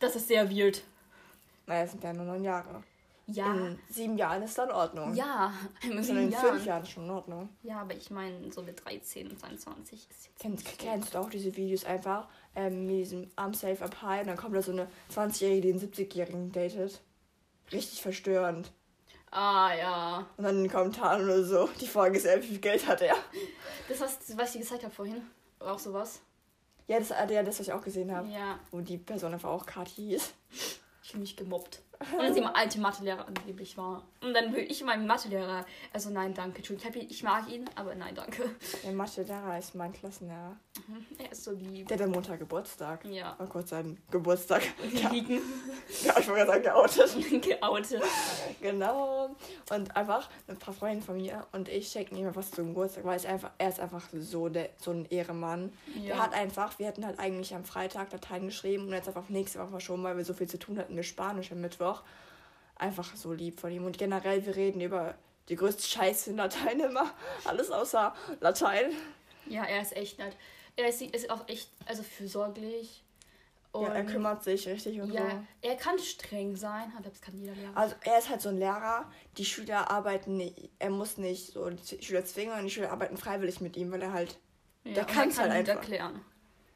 Das 0.00 0.16
ist 0.16 0.26
sehr 0.26 0.50
weird. 0.50 0.82
Naja, 1.66 1.84
es 1.84 1.92
sind 1.92 2.02
ja 2.02 2.12
nur 2.12 2.24
neun 2.24 2.42
Jahre. 2.42 2.82
Ja. 3.26 3.54
In 3.54 3.78
sieben 3.88 4.18
Jahren 4.18 4.42
ist 4.42 4.58
dann 4.58 4.68
in 4.68 4.74
Ordnung. 4.74 5.14
Ja, 5.14 5.52
in 5.82 6.02
sieben 6.02 6.18
in 6.18 6.30
Jahren. 6.30 6.48
fünf 6.48 6.66
Jahren 6.66 6.86
schon 6.86 7.04
in 7.04 7.10
Ordnung. 7.10 7.48
Ja, 7.62 7.80
aber 7.80 7.94
ich 7.94 8.10
meine, 8.10 8.52
so 8.52 8.62
mit 8.62 8.84
13 8.84 9.30
und 9.30 9.40
22 9.40 10.10
ist 10.10 10.26
jetzt. 10.26 10.38
Kennst, 10.38 10.78
kennst 10.78 11.14
du 11.14 11.18
auch 11.18 11.30
diese 11.30 11.56
Videos 11.56 11.84
einfach 11.84 12.28
ähm, 12.54 12.86
mit 12.86 12.96
diesem 12.96 13.30
I'm 13.36 13.54
safe 13.54 13.82
up 13.82 14.02
high 14.02 14.20
und 14.20 14.28
dann 14.28 14.36
kommt 14.36 14.54
da 14.54 14.62
so 14.62 14.72
eine 14.72 14.88
20-Jährige, 15.14 15.60
die 15.62 15.72
einen 15.72 15.80
70-Jährigen 15.80 16.52
datet. 16.52 17.00
Richtig 17.72 18.02
verstörend. 18.02 18.70
Ah, 19.30 19.74
ja. 19.74 20.26
Und 20.36 20.44
dann 20.44 20.56
in 20.56 20.64
den 20.64 20.70
Kommentaren 20.72 21.24
oder 21.24 21.42
so, 21.42 21.68
die 21.80 21.88
Frage 21.88 22.16
ist, 22.18 22.26
äh, 22.26 22.40
wie 22.42 22.46
viel 22.46 22.60
Geld 22.60 22.86
hat 22.86 23.00
er? 23.00 23.16
Das, 23.88 24.00
was, 24.00 24.18
was 24.36 24.54
ich 24.54 24.60
gezeigt 24.60 24.84
habe 24.84 24.94
vorhin. 24.94 25.22
Auch 25.58 25.78
sowas. 25.78 26.20
Ja, 26.86 26.98
das 26.98 27.10
war 27.10 27.30
ja 27.30 27.42
das, 27.42 27.58
was 27.58 27.66
ich 27.66 27.72
auch 27.72 27.82
gesehen 27.82 28.14
habe. 28.14 28.28
Ja. 28.28 28.58
Wo 28.70 28.80
die 28.80 28.98
Person 28.98 29.32
einfach 29.32 29.48
auch 29.48 29.64
Kati 29.64 30.02
hieß. 30.02 30.34
Ich 31.02 31.10
fühle 31.10 31.22
mich 31.22 31.36
gemobbt. 31.36 31.82
Und 32.12 32.18
dann 32.22 32.34
sie 32.34 32.40
mal 32.40 32.52
alte 32.52 32.78
Mathelehrer 32.80 33.26
angeblich 33.26 33.76
war. 33.76 34.02
Und 34.20 34.34
dann 34.34 34.52
will 34.52 34.66
ich 34.70 34.82
meinem 34.84 35.06
Mathelehrer, 35.06 35.64
also 35.92 36.10
nein, 36.10 36.34
danke. 36.34 36.58
Entschuldigung, 36.58 37.06
ich 37.08 37.22
mag 37.22 37.48
ihn, 37.48 37.64
aber 37.76 37.94
nein, 37.94 38.14
danke. 38.14 38.42
Der 38.82 38.92
Mathe-Lehrer 38.92 39.58
ist 39.58 39.74
mein 39.74 39.92
Klassenlehrer. 39.92 40.56
Er 41.18 41.32
ist 41.32 41.44
so 41.44 41.52
lieb. 41.52 41.88
Der 41.88 41.96
hat 41.98 42.04
am 42.04 42.10
Montag 42.10 42.38
Geburtstag. 42.40 43.04
Ja. 43.04 43.36
Oh 43.38 43.46
Gott, 43.46 43.68
sein 43.68 43.98
Geburtstag. 44.10 44.62
Ja, 44.92 45.08
Liegen. 45.10 45.40
ja 46.04 46.18
ich 46.18 46.28
wollte 46.28 46.46
gerade 46.46 46.46
sagen, 46.46 46.62
geoutet. 46.62 47.42
Geoutet. 47.42 48.02
Genau. 48.60 49.34
Und 49.70 49.96
einfach 49.96 50.28
ein 50.48 50.58
paar 50.58 50.74
Freunde 50.74 51.04
von 51.04 51.16
mir 51.16 51.46
und 51.52 51.68
ich 51.68 51.88
schenken 51.88 52.16
ihm 52.16 52.34
was 52.34 52.50
zum 52.50 52.68
Geburtstag, 52.68 53.04
weil 53.04 53.24
einfach, 53.26 53.50
er 53.58 53.68
ist 53.68 53.80
einfach 53.80 54.02
so, 54.12 54.48
der, 54.48 54.70
so 54.76 54.90
ein 54.90 55.06
Ehrenmann. 55.10 55.72
Der 55.94 56.02
Ja. 56.16 56.18
hat 56.22 56.34
einfach, 56.34 56.78
wir 56.78 56.86
hatten 56.88 57.04
halt 57.06 57.18
eigentlich 57.18 57.54
am 57.54 57.64
Freitag 57.64 58.10
Dateien 58.10 58.46
geschrieben 58.46 58.86
und 58.86 58.92
jetzt 58.92 59.08
einfach 59.08 59.22
auf 59.22 59.30
nächste 59.30 59.58
Woche 59.60 59.70
verschoben, 59.70 60.02
weil 60.04 60.16
wir 60.16 60.24
so 60.24 60.34
viel 60.34 60.48
zu 60.48 60.58
tun 60.58 60.78
hatten 60.78 60.94
mit 60.94 61.04
Spanisch 61.04 61.52
am 61.52 61.60
Mittwoch. 61.60 61.83
Einfach 62.76 63.14
so 63.16 63.32
lieb 63.32 63.60
von 63.60 63.70
ihm. 63.70 63.84
Und 63.84 63.98
generell, 63.98 64.44
wir 64.46 64.56
reden 64.56 64.80
über 64.80 65.14
die 65.48 65.56
größte 65.56 65.82
Scheiße 65.82 66.30
in 66.30 66.36
Latein 66.36 66.80
immer. 66.80 67.10
Alles 67.44 67.70
außer 67.70 68.14
Latein. 68.40 68.92
ja, 69.46 69.64
er 69.64 69.82
ist 69.82 69.94
echt 69.96 70.18
nett. 70.18 70.36
Er 70.76 70.88
ist, 70.88 71.00
ist 71.02 71.30
auch 71.30 71.48
echt, 71.48 71.70
also 71.86 72.02
fürsorglich. 72.02 73.02
Ja, 73.74 73.88
er 73.88 74.00
Und- 74.02 74.06
kümmert 74.06 74.42
sich 74.44 74.68
richtig 74.68 75.00
und 75.00 75.12
Ja, 75.12 75.28
so. 75.30 75.36
er 75.62 75.76
kann 75.76 75.98
streng 75.98 76.54
sein, 76.56 76.92
aber 76.96 77.08
das 77.10 77.20
kann 77.20 77.36
jeder 77.40 77.54
Lehrer. 77.54 77.76
Also 77.76 77.94
er 78.04 78.18
ist 78.18 78.28
halt 78.30 78.40
so 78.40 78.48
ein 78.50 78.58
Lehrer, 78.58 79.10
die 79.36 79.44
Schüler 79.44 79.90
arbeiten 79.90 80.36
nicht, 80.36 80.70
er 80.78 80.90
muss 80.90 81.18
nicht 81.18 81.52
so 81.54 81.68
die 81.70 82.02
Schüler 82.02 82.24
zwingen, 82.24 82.50
sondern 82.50 82.66
die 82.66 82.70
Schüler 82.72 82.92
arbeiten 82.92 83.16
freiwillig 83.16 83.60
mit 83.60 83.76
ihm, 83.76 83.90
weil 83.90 84.02
er 84.02 84.12
halt 84.12 84.38
ja, 84.84 84.92
der 84.94 85.02
und 85.02 85.08
er 85.10 85.14
kann 85.14 85.36
halt 85.36 85.36
gut 85.36 85.50
einfach. 85.56 85.74
erklären. 85.74 86.24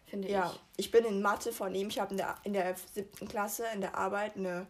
Finde 0.06 0.28
Ja, 0.28 0.50
ich. 0.76 0.86
ich 0.86 0.90
bin 0.90 1.04
in 1.04 1.22
Mathe 1.22 1.52
von 1.52 1.72
ihm. 1.74 1.88
Ich 1.88 2.00
habe 2.00 2.10
in 2.12 2.16
der, 2.16 2.34
in 2.42 2.52
der 2.52 2.74
siebten 2.92 3.28
Klasse 3.28 3.64
in 3.74 3.80
der 3.80 3.96
Arbeit 3.96 4.36
eine 4.36 4.66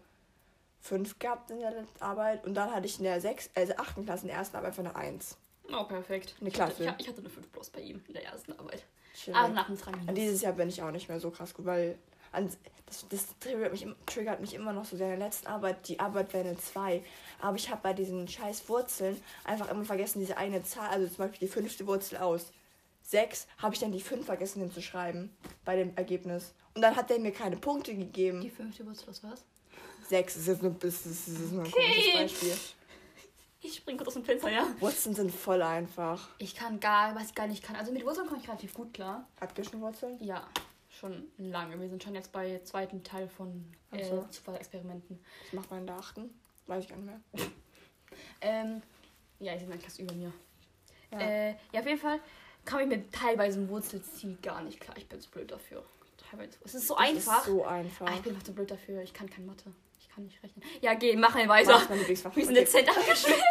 5 0.80 1.18
gehabt 1.18 1.50
in 1.50 1.60
der 1.60 1.84
Arbeit 2.00 2.44
und 2.46 2.54
dann 2.54 2.72
hatte 2.74 2.86
ich 2.86 2.98
in 2.98 3.04
der 3.04 3.20
sechs, 3.20 3.50
also 3.54 3.74
achten 3.76 4.04
Klasse 4.04 4.22
in 4.22 4.28
der 4.28 4.36
ersten 4.38 4.56
Arbeit 4.56 4.74
von 4.74 4.86
eine 4.86 4.96
1. 4.96 5.36
Oh, 5.72 5.84
perfekt. 5.84 6.34
Eine 6.40 6.48
Ich 6.50 6.60
hatte, 6.60 6.74
Klasse. 6.74 6.96
ich, 6.98 7.08
hatte 7.08 7.18
eine 7.20 7.28
5 7.28 7.52
plus 7.52 7.70
bei 7.70 7.80
ihm 7.80 8.02
in 8.06 8.14
der 8.14 8.24
ersten 8.24 8.52
Arbeit. 8.58 8.84
Aber 9.32 9.48
nach 9.48 9.66
dem 9.66 9.76
3 9.76 9.90
An 9.90 9.98
Minuten. 9.98 10.14
dieses 10.14 10.40
Jahr 10.42 10.52
bin 10.52 10.68
ich 10.68 10.80
auch 10.82 10.90
nicht 10.90 11.08
mehr 11.08 11.20
so 11.20 11.30
krass 11.30 11.52
gut, 11.52 11.66
weil 11.66 11.98
an, 12.32 12.48
das, 12.86 13.06
das 13.08 13.26
triggert, 13.40 13.72
mich, 13.72 13.86
triggert 14.06 14.40
mich 14.40 14.54
immer 14.54 14.72
noch 14.72 14.84
so 14.84 14.96
sehr 14.96 15.12
in 15.12 15.18
der 15.18 15.28
letzten 15.28 15.46
Arbeit. 15.48 15.88
Die 15.88 15.98
Arbeit 16.00 16.32
wäre 16.32 16.48
eine 16.48 16.56
2. 16.58 17.02
Aber 17.40 17.56
ich 17.56 17.68
habe 17.70 17.80
bei 17.82 17.92
diesen 17.92 18.28
scheiß 18.28 18.68
Wurzeln 18.68 19.20
einfach 19.44 19.70
immer 19.70 19.84
vergessen, 19.84 20.20
diese 20.20 20.36
eine 20.36 20.62
Zahl, 20.62 20.88
also 20.90 21.06
zum 21.06 21.16
Beispiel 21.18 21.48
die 21.48 21.52
fünfte 21.52 21.86
Wurzel 21.86 22.18
aus 22.18 22.52
6, 23.02 23.46
habe 23.58 23.74
ich 23.74 23.80
dann 23.80 23.92
die 23.92 24.00
5 24.00 24.24
vergessen 24.24 24.60
hinzuschreiben 24.62 25.34
bei 25.64 25.76
dem 25.76 25.96
Ergebnis. 25.96 26.54
Und 26.74 26.82
dann 26.82 26.94
hat 26.96 27.10
der 27.10 27.18
mir 27.18 27.32
keine 27.32 27.56
Punkte 27.56 27.94
gegeben. 27.94 28.40
Die 28.40 28.50
fünfte 28.50 28.86
Wurzel 28.86 29.10
aus 29.10 29.22
was? 29.24 29.44
Sechs 30.08 30.36
ist 30.36 30.46
jetzt 30.48 30.62
nur, 30.62 30.72
das 30.72 31.06
ist, 31.06 31.28
das 31.28 31.34
ist 31.34 31.52
nur 31.52 31.62
ein 31.64 31.68
Okay. 31.72 31.82
komisches 31.86 32.14
Beispiel. 32.40 32.56
Ich 33.60 33.74
spring 33.76 33.96
kurz 33.96 34.08
aus 34.08 34.14
dem 34.14 34.24
Fenster, 34.24 34.50
ja. 34.50 34.66
Wurzeln 34.80 35.14
sind 35.14 35.32
voll 35.34 35.60
einfach. 35.62 36.28
Ich 36.38 36.54
kann 36.54 36.78
gar, 36.80 37.14
was 37.16 37.24
ich 37.24 37.34
gar 37.34 37.46
nicht 37.48 37.62
kann. 37.62 37.76
Also 37.76 37.92
mit 37.92 38.04
Wurzeln 38.04 38.26
komme 38.28 38.40
ich 38.40 38.48
relativ 38.48 38.72
gut 38.72 38.94
klar. 38.94 39.26
Addition 39.40 39.80
Wurzeln? 39.80 40.16
Ja, 40.22 40.46
schon 40.88 41.24
lange. 41.38 41.78
Wir 41.80 41.88
sind 41.88 42.02
schon 42.02 42.14
jetzt 42.14 42.30
bei 42.32 42.60
zweiten 42.64 43.02
Teil 43.02 43.28
von 43.28 43.64
äh, 43.90 44.04
so. 44.04 44.24
Zufallexperimenten. 44.30 45.18
Das 45.44 45.52
macht 45.54 45.70
man 45.70 45.80
in 45.80 45.86
der 45.88 45.96
achten. 45.96 46.30
Weiß 46.66 46.84
ich 46.84 46.88
gar 46.90 46.96
nicht 46.96 47.06
mehr. 47.06 47.20
Ähm, 48.40 48.82
ja, 49.38 49.52
ich 49.54 49.60
sind 49.60 49.70
eine 49.70 49.80
Klasse 49.80 50.02
über 50.02 50.14
mir. 50.14 50.32
Ja. 51.12 51.20
Äh, 51.20 51.50
ja, 51.72 51.80
auf 51.80 51.86
jeden 51.86 52.00
Fall 52.00 52.20
kam 52.64 52.80
ich 52.80 52.86
mit 52.86 53.12
teilweise 53.12 53.68
Wurzelziel 53.68 54.36
gar 54.42 54.62
nicht 54.62 54.80
klar. 54.80 54.96
Ich 54.96 55.08
bin 55.08 55.20
zu 55.20 55.30
blöd 55.30 55.50
dafür. 55.50 55.84
Teilweise. 56.30 56.58
Es 56.64 56.74
ist 56.74 56.86
so 56.86 56.94
Das 56.94 57.04
einfach. 57.04 57.38
Ist 57.40 57.46
so 57.46 57.64
einfach. 57.64 58.06
Ah, 58.06 58.14
ich 58.14 58.22
bin 58.22 58.32
einfach 58.32 58.44
zu 58.46 58.54
blöd 58.54 58.70
dafür. 58.70 59.02
Ich 59.02 59.12
kann 59.12 59.28
kein 59.28 59.46
Mathe. 59.46 59.72
Ich 60.08 60.14
kann 60.14 60.24
nicht 60.24 60.42
rechnen. 60.42 60.64
Ja, 60.80 60.94
geh, 60.94 61.14
mach 61.16 61.34
mal 61.34 61.48
weiter. 61.48 61.80
Wir 61.88 62.16
sind 62.16 62.26
Okay. 62.26 62.54
dezent 62.54 62.88
abgeschwächt. 62.96 63.42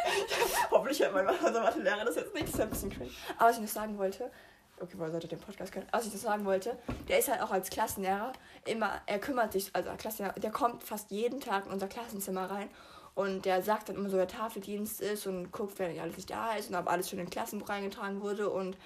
Hoffentlich 0.71 0.99
hört 0.99 1.13
mein 1.13 1.27
unser 1.27 1.61
Mathelehrer 1.61 2.03
das 2.05 2.15
jetzt 2.15 2.33
nicht. 2.33 2.47
Das 2.47 2.53
ist 2.55 2.59
ein 2.61 2.69
bisschen 2.69 2.89
cringe. 2.89 3.11
Aber 3.37 3.49
was 3.49 3.55
ich 3.57 3.61
noch 3.61 3.69
sagen 3.69 3.97
wollte, 3.97 4.31
okay, 4.79 4.93
woher 4.97 5.11
sollte 5.11 5.27
den 5.27 5.39
Podcast 5.39 5.71
kennen? 5.71 5.87
Was 5.91 6.05
ich 6.05 6.11
das 6.11 6.21
sagen 6.21 6.45
wollte, 6.45 6.77
der 7.07 7.19
ist 7.19 7.29
halt 7.29 7.41
auch 7.41 7.51
als 7.51 7.69
Klassenlehrer 7.69 8.33
immer, 8.65 9.01
er 9.05 9.19
kümmert 9.19 9.53
sich, 9.53 9.69
also 9.73 9.89
Klassenlehrer, 9.97 10.33
der 10.39 10.51
kommt 10.51 10.83
fast 10.83 11.09
jeden 11.11 11.39
Tag 11.39 11.65
in 11.67 11.71
unser 11.71 11.87
Klassenzimmer 11.87 12.49
rein 12.49 12.69
und 13.15 13.45
der 13.45 13.61
sagt 13.63 13.89
dann 13.89 13.95
immer 13.95 14.09
so, 14.09 14.17
wer 14.17 14.27
Tafeldienst 14.27 15.01
ist 15.01 15.25
und 15.25 15.51
guckt, 15.51 15.73
wer 15.77 15.89
nicht 15.89 16.01
alles 16.01 16.17
nicht 16.17 16.29
da 16.29 16.53
ist 16.53 16.69
und 16.69 16.75
ob 16.75 16.87
alles 16.89 17.09
schon 17.09 17.17
in 17.19 17.25
den 17.25 17.31
Klassenbuch 17.31 17.69
reingetragen 17.69 18.21
wurde 18.21 18.49
und 18.49 18.77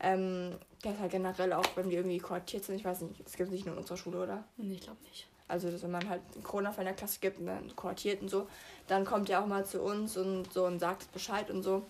ähm, 0.00 0.58
der 0.84 0.92
ist 0.92 1.00
halt 1.00 1.12
generell 1.12 1.52
auch, 1.52 1.64
wenn 1.76 1.90
wir 1.90 1.98
irgendwie 1.98 2.18
quartiert 2.18 2.64
sind, 2.64 2.74
ich 2.76 2.84
weiß 2.84 3.02
nicht, 3.02 3.24
das 3.24 3.36
gibt 3.36 3.48
es 3.48 3.52
nicht 3.52 3.66
nur 3.66 3.74
in 3.74 3.78
unserer 3.80 3.96
Schule, 3.96 4.22
oder? 4.22 4.44
Nee, 4.56 4.74
ich 4.74 4.80
glaube 4.82 5.00
nicht. 5.04 5.28
Also, 5.48 5.70
dass 5.70 5.82
wenn 5.82 5.92
man 5.92 6.08
halt 6.08 6.22
einen 6.34 6.42
Corona-Fall 6.42 6.82
in 6.82 6.86
der 6.86 6.94
Klasse 6.96 7.18
gibt 7.20 7.38
und 7.38 7.46
dann 7.46 7.74
quartiert 7.76 8.20
und 8.22 8.28
so, 8.28 8.48
dann 8.88 9.04
kommt 9.04 9.30
er 9.30 9.40
auch 9.42 9.46
mal 9.46 9.64
zu 9.64 9.80
uns 9.80 10.16
und 10.16 10.52
so 10.52 10.64
und 10.66 10.80
sagt 10.80 11.12
Bescheid 11.12 11.50
und 11.50 11.62
so. 11.62 11.86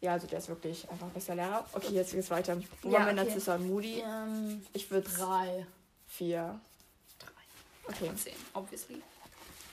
Ja, 0.00 0.12
also 0.12 0.26
der 0.26 0.38
ist 0.38 0.48
wirklich 0.48 0.88
einfach 0.90 1.06
ein 1.06 1.12
bester 1.12 1.34
Lehrer. 1.34 1.66
Okay, 1.72 1.92
jetzt 1.94 2.12
geht's 2.12 2.30
weiter. 2.30 2.56
Wo 2.82 2.88
Ja, 2.90 3.00
waren 3.00 3.14
wir 3.16 3.22
okay. 3.22 3.30
Narcissa 3.30 3.54
und 3.56 3.68
Moody? 3.68 4.02
Ähm, 4.06 4.64
Ich 4.72 4.90
würde 4.90 5.08
drei. 5.08 5.66
vier. 6.06 6.60
Drei. 7.18 7.90
Okay, 7.92 8.06
Von 8.06 8.16
zehn, 8.18 8.34
obviously. 8.54 9.02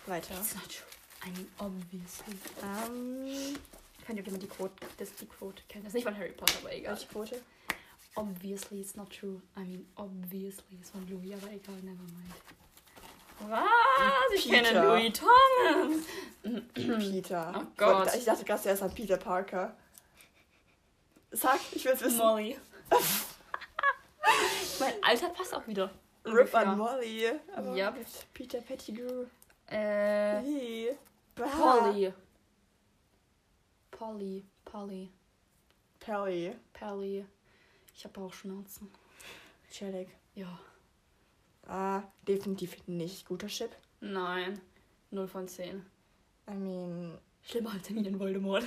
weiter. 0.07 0.33
It's 0.39 0.55
not 0.55 0.63
true. 0.69 0.85
I 1.25 1.29
mean, 1.31 1.47
obviously. 1.59 2.35
Ähm, 2.63 3.57
kann 4.05 4.15
jemand 4.15 4.41
die 4.41 4.47
Quote, 4.47 4.73
das 4.97 5.13
die 5.15 5.25
Quote 5.25 5.61
kennt. 5.69 5.85
Das 5.85 5.89
ist 5.91 5.95
nicht 5.95 6.03
von 6.05 6.17
Harry 6.17 6.31
Potter, 6.31 6.57
aber 6.61 6.73
egal. 6.73 6.93
welche 6.93 7.07
Quote? 7.07 7.41
Obviously, 8.15 8.81
it's 8.81 8.95
not 8.95 9.09
true. 9.09 9.41
I 9.55 9.61
mean, 9.61 9.85
obviously, 9.95 10.77
ist 10.81 10.91
von 10.91 11.07
Louis, 11.07 11.33
aber 11.33 11.51
egal, 11.53 11.75
never 11.75 12.03
mind. 12.03 12.33
Was? 13.49 14.33
Ich 14.35 14.49
Peter. 14.49 14.63
kenne 14.63 14.85
Louis 14.87 15.13
Tongen. 15.13 16.05
Peter. 16.73 17.53
Oh 17.55 17.65
Gott. 17.77 18.15
Ich 18.15 18.25
dachte 18.25 18.43
gerade, 18.45 18.67
er 18.67 18.73
ist 18.73 18.83
ein 18.83 18.93
Peter 18.93 19.17
Parker. 19.17 19.75
Sag, 21.31 21.59
ich 21.71 21.85
will's 21.85 22.01
wissen. 22.01 22.17
Molly. 22.17 22.57
mein 24.79 24.93
Alter 25.03 25.29
passt 25.29 25.53
auch 25.53 25.65
wieder. 25.67 25.89
Rip 26.25 26.53
an 26.53 26.77
Molly. 26.77 27.31
Aber 27.55 27.75
Ja. 27.75 27.91
mit 27.91 28.07
Peter 28.33 28.59
Pettigrew. 28.61 29.25
Äh. 29.67 30.93
Bah. 31.35 31.45
Polly. 31.45 32.13
Polly. 33.91 34.45
Polly. 34.65 35.11
Pelly. 35.99 36.55
Polly. 36.73 37.25
Ich 37.95 38.03
habe 38.03 38.19
Bauchschmerzen. 38.19 38.91
Chillig. 39.71 40.09
Ja. 40.35 40.59
Ah, 41.67 42.03
definitiv 42.27 42.75
nicht 42.87 43.27
guter 43.27 43.47
Chip. 43.47 43.71
Nein. 43.99 44.59
0 45.11 45.27
von 45.27 45.47
10. 45.47 45.85
I 46.49 46.53
mean, 46.53 47.17
Schlimmer 47.43 47.71
als 47.73 47.83
Termin 47.83 48.05
in 48.05 48.19
Voldemort. 48.19 48.63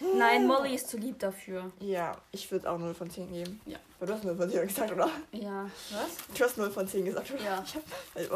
Nein, 0.00 0.46
Molly 0.46 0.74
ist 0.74 0.88
zu 0.88 0.98
lieb 0.98 1.18
dafür. 1.18 1.72
ja, 1.80 2.20
ich 2.30 2.50
würde 2.50 2.70
auch 2.70 2.78
0 2.78 2.92
von 2.94 3.08
10 3.08 3.32
geben. 3.32 3.60
Ja. 3.64 3.78
Aber 3.96 4.06
du 4.06 4.12
hast 4.14 4.24
0 4.24 4.36
von 4.36 4.50
10 4.50 4.66
gesagt, 4.66 4.92
oder? 4.92 5.10
Ja. 5.32 5.70
Was? 5.90 6.36
Du 6.36 6.44
hast 6.44 6.58
0 6.58 6.70
von 6.70 6.86
10 6.86 7.04
gesagt, 7.06 7.30
oder? 7.30 7.42
Ja. 7.42 7.64
Ich 7.64 7.74
hab, 7.74 7.82
also, 8.14 8.34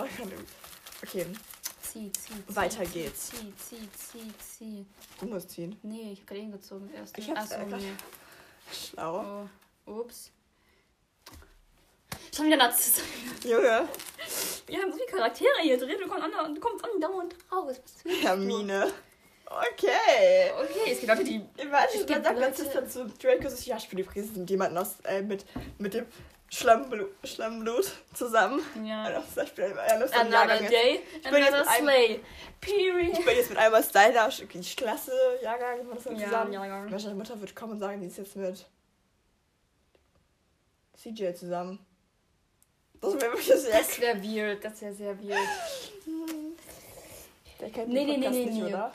okay, 1.03 1.27
Zieh, 1.93 2.13
zieh, 2.13 2.33
zieh. 2.47 2.55
Weiter 2.57 2.85
geht's. 2.85 3.31
Zieh, 3.31 3.53
zieh, 3.57 3.89
zieh, 3.93 4.33
zieh. 4.39 4.87
du 5.19 5.27
musst 5.27 5.51
ziehen. 5.51 5.77
Nee, 5.83 6.13
ich 6.13 6.21
hab 6.21 6.29
gerade 6.29 6.41
hingezogen. 6.43 6.95
Erst. 6.95 7.19
Ich 7.19 7.29
hab's 7.29 7.51
Achso, 7.51 7.67
nee. 7.77 7.93
Schlau. 8.73 9.49
Oh. 9.87 9.91
Ups. 9.91 10.31
Schon 12.35 12.47
wieder 12.47 12.57
Nazis. 12.57 13.03
Junge, 13.45 13.89
Wir 14.67 14.79
haben 14.81 14.91
so 14.93 14.97
viele 14.99 15.07
Charaktere 15.11 15.51
hier 15.63 15.79
drin. 15.79 15.97
Du 16.01 16.09
kommst, 16.09 16.25
andauernd, 16.25 16.57
du 16.57 16.61
kommst 16.61 16.85
andauernd 16.85 17.35
raus. 17.51 17.81
Was 17.85 18.05
willst 18.05 18.23
du? 18.23 18.29
Hermine. 18.29 18.93
Okay. 19.47 20.53
Okay, 20.63 20.93
es 20.93 21.01
gibt 21.01 21.09
Leute, 21.09 21.25
die. 21.25 21.45
Imagine, 21.57 22.07
man 22.09 22.23
sagt 22.23 22.39
letztes 22.39 22.71
dann 22.73 22.89
zu 22.89 23.07
Draco, 23.07 23.49
ja, 23.65 23.77
ich 23.77 23.89
bin 23.89 23.99
übrigens 23.99 24.37
mit 24.37 24.49
jemandem 24.49 24.79
aus, 24.83 25.01
äh, 25.05 25.23
mit, 25.23 25.45
mit 25.79 25.95
dem 25.95 26.07
Schlammblut, 26.49 27.11
Schlammblut 27.25 27.91
zusammen. 28.15 28.63
Ja. 28.85 29.03
Also, 29.05 29.41
ich 29.41 29.53
bin 29.55 29.65
ein 29.65 29.79
Another 30.03 30.29
Jahrgang 30.31 30.69
day, 30.69 31.01
bin 31.25 31.35
another 31.35 31.69
einem- 31.69 31.85
slay. 31.85 32.21
Period. 32.61 33.19
Ich 33.19 33.25
bin 33.25 33.37
jetzt 33.37 33.51
mit 33.51 33.59
einem 33.59 33.75
aus 33.75 33.91
deiner 33.91 34.29
Sch- 34.31 34.77
Klasse, 34.77 35.13
Jahrgang, 35.43 35.79
das 35.93 36.05
dann 36.05 36.17
Ja, 36.17 36.27
zusammen. 36.27 36.53
ja, 36.53 36.65
ja. 36.67 36.81
Meine 36.89 37.15
Mutter 37.15 37.41
wird 37.41 37.57
kommen 37.57 37.73
und 37.73 37.81
sagen, 37.81 38.01
die 38.01 38.07
ist 38.07 38.19
jetzt 38.19 38.37
mit 38.37 38.67
CJ 40.97 41.35
zusammen. 41.35 41.85
Das 43.01 43.15
wäre 43.15 43.33
wirklich 43.33 43.47
sehr 43.47 43.79
Das 43.79 44.01
wäre 44.01 44.23
weird. 44.23 44.65
Das 44.65 44.81
wäre 44.83 44.93
sehr 44.95 45.19
weird. 45.23 45.39
Der 47.61 47.71
kennt 47.71 47.89
Nee, 47.89 48.07
den 48.07 48.21
nee, 48.21 48.27
Podcast 48.27 48.35
nee, 48.37 48.45
nicht, 48.47 48.63
nee. 48.63 48.69
oder? 48.69 48.93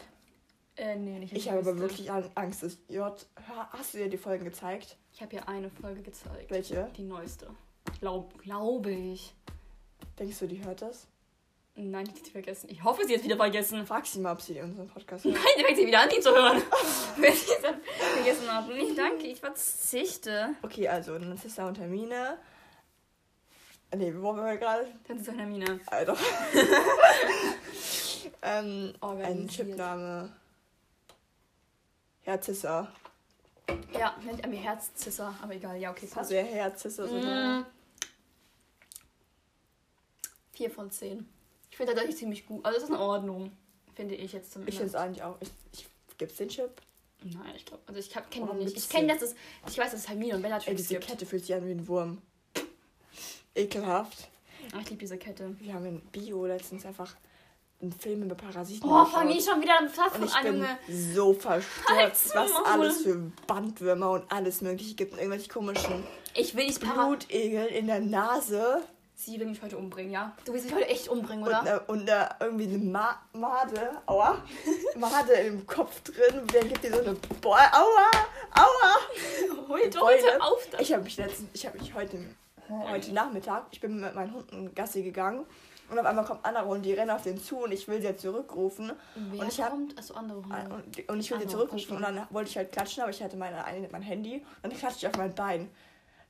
Äh, 0.77 0.95
nee, 0.95 1.19
nicht. 1.19 1.33
Ich 1.33 1.50
habe 1.50 1.59
aber 1.59 1.77
wirklich 1.77 2.12
An- 2.12 2.29
Angst. 2.35 2.63
dass 2.63 2.77
J. 2.89 3.25
Hast 3.71 3.93
du 3.93 3.97
dir 4.00 4.09
die 4.09 4.17
Folgen 4.17 4.43
gezeigt? 4.45 4.97
Ich 5.13 5.21
habe 5.21 5.31
hier 5.31 5.47
eine 5.47 5.69
Folge 5.69 6.01
gezeigt. 6.01 6.50
Welche? 6.51 6.89
Die 6.97 7.03
neueste. 7.03 7.47
Glaub, 8.00 8.38
glaube 8.41 8.91
ich. 8.91 9.33
Denkst 10.19 10.39
du, 10.39 10.47
die 10.47 10.63
hört 10.65 10.81
das? 10.81 11.07
Nein, 11.77 12.05
die 12.05 12.12
hat 12.12 12.25
sie 12.25 12.31
vergessen. 12.31 12.69
Ich 12.69 12.83
hoffe, 12.83 13.05
sie 13.05 13.15
hat 13.15 13.24
wieder 13.24 13.35
vergessen. 13.38 13.85
Frag 13.85 14.05
sie 14.05 14.19
mal, 14.19 14.31
ob 14.33 14.41
sie 14.41 14.59
unseren 14.62 14.88
Podcast 14.88 15.25
hört. 15.25 15.35
Nein, 15.35 15.43
sie 15.57 15.63
fängt 15.63 15.77
sie 15.77 15.88
wieder 15.88 16.01
an, 16.01 16.09
ihn 16.09 16.21
zu 16.21 16.31
hören. 16.31 16.62
Wenn 17.17 17.33
sie 17.33 17.51
es 17.51 17.62
dann 17.62 17.81
vergessen 18.15 18.51
hat. 18.53 18.67
Nee, 18.69 18.93
danke, 18.95 19.27
ich 19.27 19.39
verzichte. 19.39 20.55
Okay, 20.62 20.88
also 20.88 21.17
Narzissa 21.17 21.67
und 21.67 21.77
Hermine. 21.79 22.38
Nee, 23.95 24.13
wo 24.15 24.23
waren 24.23 24.45
wir 24.45 24.57
gerade? 24.57 24.87
Dann 25.07 25.17
ist 25.19 25.27
es 25.27 25.35
Hermine. 25.35 25.79
Alter. 25.87 26.15
ähm, 28.41 28.93
ein. 29.01 29.47
Chipname. 29.47 30.31
Herzissa. 32.23 32.91
Ja, 33.97 34.15
nennt 34.23 34.41
er 34.41 34.49
mir 34.49 34.59
Herzzisser, 34.59 35.33
aber 35.41 35.53
egal. 35.55 35.77
Ja, 35.77 35.91
okay, 35.91 36.07
passt. 36.07 36.29
Sehr 36.29 36.43
Herzissa. 36.45 37.07
So 37.07 37.15
Mm. 37.15 37.65
Vier 40.51 40.71
von 40.71 40.89
zehn. 40.91 41.27
Ich 41.69 41.77
finde 41.77 41.91
tatsächlich 41.93 42.17
ziemlich 42.17 42.45
gut. 42.45 42.63
Also, 42.65 42.77
es 42.77 42.83
ist 42.83 42.89
in 42.89 42.95
Ordnung. 42.95 43.51
Finde 43.95 44.15
ich 44.15 44.33
jetzt 44.33 44.47
Ich 44.47 44.53
zumindest. 44.53 44.77
finde 44.77 44.89
es 44.89 44.95
eigentlich 44.95 45.23
auch. 45.23 45.37
Ich, 45.41 45.49
ich, 45.73 45.87
gibt's 46.17 46.37
den 46.37 46.49
Chip? 46.49 46.81
Nein, 47.23 47.53
ich 47.55 47.65
glaube, 47.65 47.81
also 47.87 47.99
ich 47.99 48.09
kenne 48.29 48.51
ihn 48.51 48.57
nicht. 48.59 48.77
Ich 48.77 48.89
kenne, 48.89 49.13
dass 49.13 49.21
es, 49.21 49.35
ich 49.67 49.77
weiß, 49.77 49.91
dass 49.91 50.01
es 50.01 50.09
Hermine 50.09 50.33
und 50.35 50.39
Ey, 50.39 50.43
Bellatrix 50.43 50.77
diese 50.77 50.93
gibt. 50.95 51.07
Kette 51.07 51.25
fühlt 51.25 51.45
sich 51.45 51.55
an 51.55 51.65
wie 51.65 51.71
ein 51.71 51.87
Wurm. 51.87 52.21
Ekelhaft. 53.55 54.27
Ach, 54.74 54.81
ich 54.81 54.89
liebe 54.89 55.00
diese 55.00 55.17
Kette. 55.17 55.55
Wir 55.59 55.74
haben 55.74 55.85
in 55.85 56.01
Bio 56.12 56.45
letztens 56.45 56.85
einfach 56.85 57.15
einen 57.81 57.91
Film 57.91 58.24
über 58.24 58.35
Parasiten 58.35 58.89
Oh, 58.89 59.05
fang 59.05 59.29
ich 59.29 59.43
schon 59.45 59.62
wieder 59.62 59.79
Und 59.81 59.89
Pfaffen 59.89 60.25
ich 60.25 60.33
an, 60.33 60.45
Junge. 60.45 60.77
so 60.89 61.33
verstört, 61.33 62.13
was 62.33 62.51
alles 62.65 63.01
für 63.01 63.31
Bandwürmer 63.47 64.12
und 64.12 64.31
alles 64.31 64.62
mögliche 64.62 64.95
gibt 64.95 65.13
und 65.13 65.19
irgendwelche 65.19 65.50
komischen 65.50 66.03
Ich 66.35 66.55
will 66.55 66.65
nicht 66.67 66.81
Para... 66.81 67.07
Blutegel 67.07 67.67
in 67.67 67.88
der 67.88 68.00
Nase 68.00 68.83
Sie 69.17 69.39
will 69.39 69.47
mich 69.47 69.62
heute 69.62 69.77
umbringen, 69.77 70.12
ja? 70.12 70.35
Du 70.43 70.51
willst 70.51 70.65
mich 70.65 70.75
heute 70.75 70.89
echt 70.89 71.07
umbringen, 71.07 71.43
und, 71.43 71.50
oder? 71.50 71.62
eine, 71.62 71.79
und 71.81 72.05
da 72.05 72.35
irgendwie 72.41 72.65
eine 72.65 72.77
Ma 72.77 73.17
Made, 73.31 73.91
aua, 74.07 74.43
Made 74.97 75.31
im 75.33 75.65
Kopf 75.65 76.01
drin. 76.01 76.45
Der 76.53 76.65
gibt 76.65 76.83
dir 76.83 76.91
so 76.91 77.00
eine 77.00 77.13
Boah, 77.41 77.71
aua, 77.71 78.12
aua. 78.51 79.67
Hol 79.69 79.89
doch 79.89 80.07
bitte 80.09 80.41
auf 80.41 80.67
da. 80.69 80.79
Ich 80.79 80.91
habe 80.91 81.03
mich 81.03 81.15
letztens, 81.15 81.50
ich 81.53 81.65
habe 81.65 81.79
mich 81.79 81.93
heute, 81.93 82.19
heute 82.69 83.13
Nachmittag, 83.13 83.65
ich 83.72 83.79
bin 83.79 84.00
mit 84.00 84.15
meinen 84.15 84.34
Hunden 84.34 84.74
Gassi 84.75 85.03
gegangen 85.03 85.45
und 85.89 86.00
auf 86.00 86.05
einmal 86.05 86.25
kommt 86.25 86.43
andere 86.45 86.65
und 86.65 86.81
die 86.84 86.93
rennen 86.93 87.12
auf 87.12 87.22
den 87.24 87.38
zu 87.38 87.57
und 87.57 87.72
ich 87.72 87.88
will 87.88 88.00
sie 88.01 88.07
jetzt 88.07 88.22
zurückrufen 88.22 88.91
Wer 89.15 89.41
und 89.41 89.48
ich 89.48 89.62
hab- 89.62 89.69
kommt? 89.72 89.98
Achso, 89.98 90.13
andere 90.15 90.43
Hunde. 90.43 90.74
und, 90.74 90.98
die- 90.98 91.03
und 91.03 91.19
ich 91.19 91.29
will 91.31 91.39
sie 91.39 91.45
Ah, 91.45 91.50
zurückrufen 91.50 91.98
und 91.98 92.01
dann 92.03 92.27
wollte 92.31 92.50
ich 92.50 92.57
halt 92.57 92.72
klatschen, 92.72 93.01
aber 93.03 93.12
ich 93.12 93.22
hatte 93.22 93.38
meine, 93.38 93.63
eine, 93.65 93.88
mein 93.89 94.01
Handy 94.01 94.43
und 94.63 94.72
dann 94.72 94.77
klatschte 94.79 95.05
ich 95.05 95.07
auf 95.12 95.17
mein 95.17 95.34
Bein. 95.36 95.69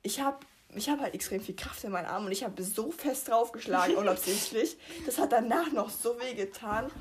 Ich 0.03 0.19
habe 0.19 0.37
ich 0.77 0.89
hab 0.89 0.99
halt 0.99 1.13
extrem 1.13 1.39
viel 1.39 1.55
Kraft 1.55 1.83
in 1.85 1.91
meinen 1.91 2.05
Armen 2.07 2.25
und 2.25 2.31
ich 2.33 2.43
habe 2.43 2.61
so 2.61 2.91
fest 2.91 3.29
draufgeschlagen, 3.29 3.95
unabsichtlich. 3.97 4.77
Das 5.05 5.17
hat 5.19 5.31
danach 5.31 5.71
noch 5.71 5.89
so 5.89 6.19
weh 6.19 6.33
getan. 6.33 6.91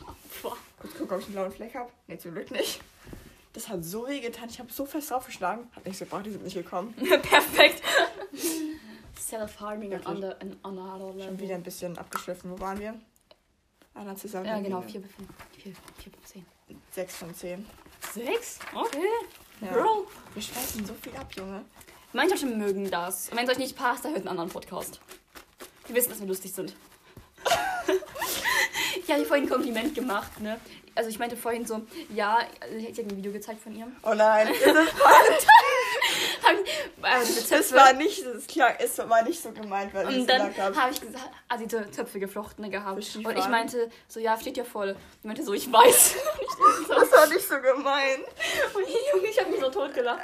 Boah. 0.43 0.57
Kurz 0.79 0.93
gucken, 0.97 1.12
ob 1.17 1.19
ich 1.21 1.26
einen 1.26 1.35
blauen 1.35 1.50
Fleck 1.53 1.75
habe. 1.75 1.91
Nee, 2.07 2.19
zum 2.19 2.33
Glück 2.35 2.50
nicht. 2.53 2.81
Das 3.53 3.69
hat 3.69 3.85
so 3.85 4.07
weh 4.07 4.21
getan. 4.21 4.49
Ich 4.49 4.59
habe 4.61 4.73
so 4.73 4.85
fest 4.87 5.11
draufgeschlagen. 5.11 5.67
Hat 5.75 5.85
nichts 5.85 5.99
gebracht, 6.00 6.25
die 6.26 6.31
sind 6.31 6.45
nicht 6.45 6.55
gekommen. 6.55 6.95
Perfekt. 7.23 7.83
Self-harming 9.18 9.90
Wirklich. 9.90 10.06
an 10.06 10.16
under, 10.16 10.40
an 10.40 10.56
another 10.62 11.06
level. 11.09 11.25
Schon 11.25 11.40
wieder 11.40 11.54
ein 11.54 11.62
bisschen 11.62 11.97
abgeschliffen. 11.99 12.50
Wo 12.50 12.61
waren 12.61 12.78
wir? 12.78 12.94
Dann 13.94 14.16
zusammen. 14.16 14.47
Ja, 14.47 14.59
genau. 14.61 14.83
4 14.83 15.00
von 15.02 15.28
4, 15.56 15.73
4 15.99 16.12
von 16.12 16.25
10. 16.25 16.47
6 16.90 17.16
von 17.16 17.35
10. 17.35 17.66
6? 18.14 18.59
Okay. 18.75 18.99
Ja. 19.61 19.73
Bro. 19.73 20.06
Wir 20.35 20.42
schweißen 20.42 20.85
so 20.85 20.94
viel 20.94 21.14
ab, 21.16 21.33
Junge. 21.35 21.64
Manche 22.12 22.30
Menschen 22.30 22.59
mögen 22.59 22.90
das. 22.90 23.28
Und 23.28 23.37
wenn 23.37 23.44
es 23.44 23.50
euch 23.50 23.59
nicht 23.59 23.76
passt, 23.76 24.04
dann 24.04 24.12
hört 24.12 24.21
einen 24.21 24.28
anderen 24.28 24.50
Podcast. 24.50 25.00
Die 25.88 25.94
wissen, 25.94 26.11
dass 26.11 26.21
wir 26.21 26.26
lustig 26.26 26.52
sind. 26.52 26.75
ich 28.97 29.11
habe 29.11 29.25
vorhin 29.25 29.47
ein 29.47 29.50
Kompliment 29.50 29.94
gemacht, 29.94 30.40
ne? 30.40 30.59
Also 30.94 31.11
ich 31.11 31.18
meinte 31.18 31.37
vorhin 31.37 31.66
so, 31.66 31.83
ja, 32.14 32.38
ich 32.76 32.87
hätte 32.87 33.02
ein 33.02 33.16
Video 33.16 33.33
gezeigt 33.33 33.61
von 33.61 33.75
ihr. 33.75 33.88
Oh 34.04 34.14
nein, 34.14 34.49
das, 34.64 34.75
Hab 34.75 35.38
ich, 37.23 37.35
das 37.37 37.49
Zöpfe. 37.49 37.75
war 37.75 37.93
nicht, 37.93 38.25
das 38.25 38.47
klang, 38.47 38.75
es 38.79 38.99
war 38.99 39.23
nicht 39.23 39.41
so 39.41 39.53
gemeint, 39.53 39.93
weil 39.95 40.09
ich 40.09 40.15
Und 40.17 40.21
es 40.23 40.27
dann 40.27 40.57
habe. 40.57 40.93
ich 40.93 41.01
gesagt, 41.01 41.31
ah, 41.49 41.57
diese 41.57 41.91
Zöpfe 41.91 42.21
geflochtene 42.21 42.71
gehabt. 42.71 43.05
Für 43.05 43.19
Und 43.19 43.39
ich 43.39 43.49
meinte 43.49 43.91
so, 44.09 44.21
ja, 44.21 44.39
steht 44.39 44.57
ja 44.57 44.65
voll. 44.65 44.97
Ich 45.21 45.25
meinte 45.25 45.43
so, 45.43 45.53
ich 45.53 45.71
weiß. 45.71 46.17
Das 46.89 47.11
war 47.13 47.27
nicht 47.27 47.47
so 47.47 47.57
gemeint. 47.61 48.25
Und 48.75 48.83
Junge, 48.83 49.29
ich 49.29 49.39
habe 49.41 49.51
mich 49.51 49.61
so 49.61 49.71
tot 49.71 49.93
gelacht. 49.95 50.21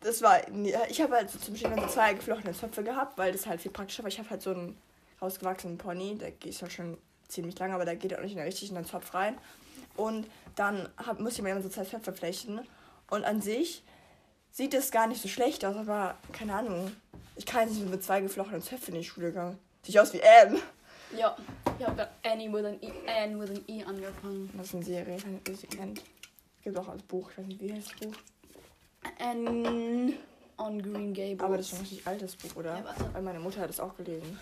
das 0.00 0.22
war, 0.22 0.40
ich 0.88 1.00
habe 1.00 1.14
halt 1.14 1.30
so 1.30 1.38
zum 1.38 1.54
Beispiel 1.54 1.74
so 1.80 1.86
zwei 1.86 2.14
geflochtene 2.14 2.54
Zöpfe 2.54 2.82
gehabt, 2.82 3.16
weil 3.18 3.32
das 3.32 3.46
halt 3.46 3.60
viel 3.60 3.70
praktischer 3.70 4.02
war. 4.02 4.08
Ich 4.08 4.18
habe 4.18 4.28
halt 4.30 4.42
so 4.42 4.50
einen 4.50 4.76
rausgewachsenen 5.20 5.78
Pony, 5.78 6.16
der 6.16 6.32
ist 6.44 6.60
ja 6.60 6.68
schon 6.70 6.98
ziemlich 7.28 7.58
lang, 7.58 7.72
aber 7.72 7.84
da 7.84 7.94
geht 7.94 8.12
er 8.12 8.18
auch 8.18 8.22
nicht 8.22 8.32
in 8.32 8.38
den 8.38 8.46
richtigen 8.46 8.84
Zopf 8.84 9.14
rein. 9.14 9.38
Und 9.96 10.26
dann 10.54 10.88
hab, 10.98 11.20
muss 11.20 11.34
ich 11.34 11.42
mir 11.42 11.50
immer 11.50 11.62
so 11.62 11.68
zwei 11.68 11.84
Zöpfe 11.84 12.12
flechten. 12.12 12.60
Und 13.10 13.24
an 13.24 13.40
sich 13.40 13.82
sieht 14.56 14.72
es 14.72 14.90
gar 14.90 15.06
nicht 15.06 15.20
so 15.20 15.28
schlecht 15.28 15.64
aus, 15.64 15.76
aber 15.76 16.16
keine 16.32 16.54
Ahnung. 16.54 16.90
Ich 17.36 17.44
kann 17.44 17.68
nicht 17.68 17.90
mit 17.90 18.02
zwei 18.02 18.22
geflochtenen 18.22 18.62
Zöpfen 18.62 18.94
in 18.94 19.02
die 19.02 19.06
Schule 19.06 19.30
gehen. 19.30 19.58
Sieht 19.82 19.98
aus 19.98 20.14
wie 20.14 20.22
Anne. 20.22 20.58
Ja, 21.16 21.36
ich 21.78 21.86
habe 21.86 22.08
Annie 22.24 22.50
with 22.50 22.64
an 22.64 22.78
e, 22.80 22.90
Anne 23.06 23.38
with 23.38 23.50
an 23.50 23.62
E 23.68 23.84
angefangen. 23.84 24.50
Das 24.56 24.68
ist 24.68 24.74
eine 24.74 24.84
Serie, 24.84 25.16
ich 25.16 25.24
weiß 25.24 25.30
nicht, 25.30 25.40
ob 25.40 25.48
ihr 25.48 25.56
sie 25.56 25.66
kennt. 25.66 25.98
Es 25.98 26.64
gibt 26.64 26.78
auch 26.78 26.88
als 26.88 27.02
Buch, 27.02 27.30
ich 27.30 27.38
weiß 27.38 27.46
nicht, 27.46 27.60
wie 27.60 27.72
heißt 27.72 27.92
das 27.92 28.08
Buch. 28.08 28.16
Anne 29.18 30.14
on 30.56 30.82
Green 30.82 31.12
Gables. 31.12 31.40
Aber 31.40 31.58
das 31.58 31.66
ist 31.66 31.70
schon 31.70 31.78
ein 31.80 31.82
richtig 31.82 32.06
altes 32.06 32.36
Buch, 32.36 32.56
oder? 32.56 32.78
Ja. 32.78 32.94
Weil 33.12 33.22
meine 33.22 33.38
Mutter 33.38 33.60
hat 33.60 33.70
es 33.70 33.78
auch 33.78 33.94
gelesen. 33.94 34.38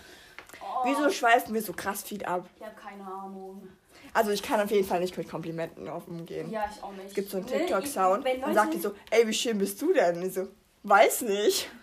Wieso 0.85 1.09
schweifen 1.09 1.53
wir 1.53 1.61
so 1.61 1.73
krass 1.73 2.03
viel 2.03 2.23
ab? 2.25 2.47
Ich 2.55 2.63
habe 2.63 2.75
keine 2.75 3.03
Ahnung. 3.03 3.67
Also 4.13 4.31
ich 4.31 4.41
kann 4.41 4.61
auf 4.61 4.71
jeden 4.71 4.87
Fall 4.87 5.01
nicht 5.01 5.17
mit 5.17 5.29
Komplimenten 5.29 5.89
auf 5.89 6.07
umgehen. 6.07 6.49
Ja, 6.49 6.65
ich 6.73 6.81
auch 6.81 6.93
nicht. 6.93 7.07
Es 7.07 7.13
gibt 7.13 7.29
so 7.29 7.37
einen 7.37 7.45
Nee, 7.47 7.57
TikTok-Sound 7.59 8.25
und 8.45 8.53
sagt 8.53 8.73
die 8.73 8.79
so, 8.79 8.93
ey, 9.09 9.27
wie 9.27 9.33
schön 9.33 9.57
bist 9.57 9.81
du 9.81 9.93
denn? 9.93 10.17
Und 10.17 10.23
ich 10.27 10.33
so, 10.33 10.47
weiß 10.83 11.23
nicht. 11.23 11.69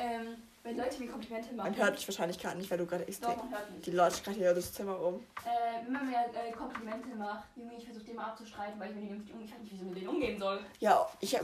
Ähm, 0.00 0.36
wenn 0.62 0.76
Leute 0.76 1.00
mir 1.00 1.10
Komplimente 1.10 1.54
machen. 1.54 1.72
Man 1.72 1.76
hört 1.76 1.98
dich 1.98 2.06
wahrscheinlich 2.06 2.38
gerade 2.38 2.58
nicht, 2.58 2.70
weil 2.70 2.78
du 2.78 2.86
gerade 2.86 3.02
Doch, 3.02 3.08
extrem... 3.08 3.36
man 3.36 3.50
hört 3.50 3.70
mich. 3.72 3.80
Die 3.80 3.90
läuft 3.90 4.22
gerade 4.22 4.36
hier 4.36 4.54
das 4.54 4.72
Zimmer 4.72 4.92
rum. 4.92 5.24
Äh, 5.44 5.84
wenn 5.84 5.92
man 5.92 6.08
mir 6.08 6.18
äh, 6.18 6.52
Komplimente 6.52 7.08
macht, 7.16 7.44
Junge, 7.56 7.72
ich 7.76 7.84
versuche 7.84 8.04
den 8.04 8.16
mal 8.16 8.26
abzustreiten, 8.26 8.78
weil 8.78 8.90
ich 8.90 8.94
mit 8.94 9.04
denen 9.04 9.18
nicht 9.18 9.30
ich 9.30 9.58
nicht, 9.58 9.72
wie 9.72 9.76
ich 9.76 9.82
mit 9.82 9.96
denen 9.96 10.08
umgehen 10.08 10.38
soll. 10.38 10.60
Ja, 10.78 11.08
ich 11.20 11.36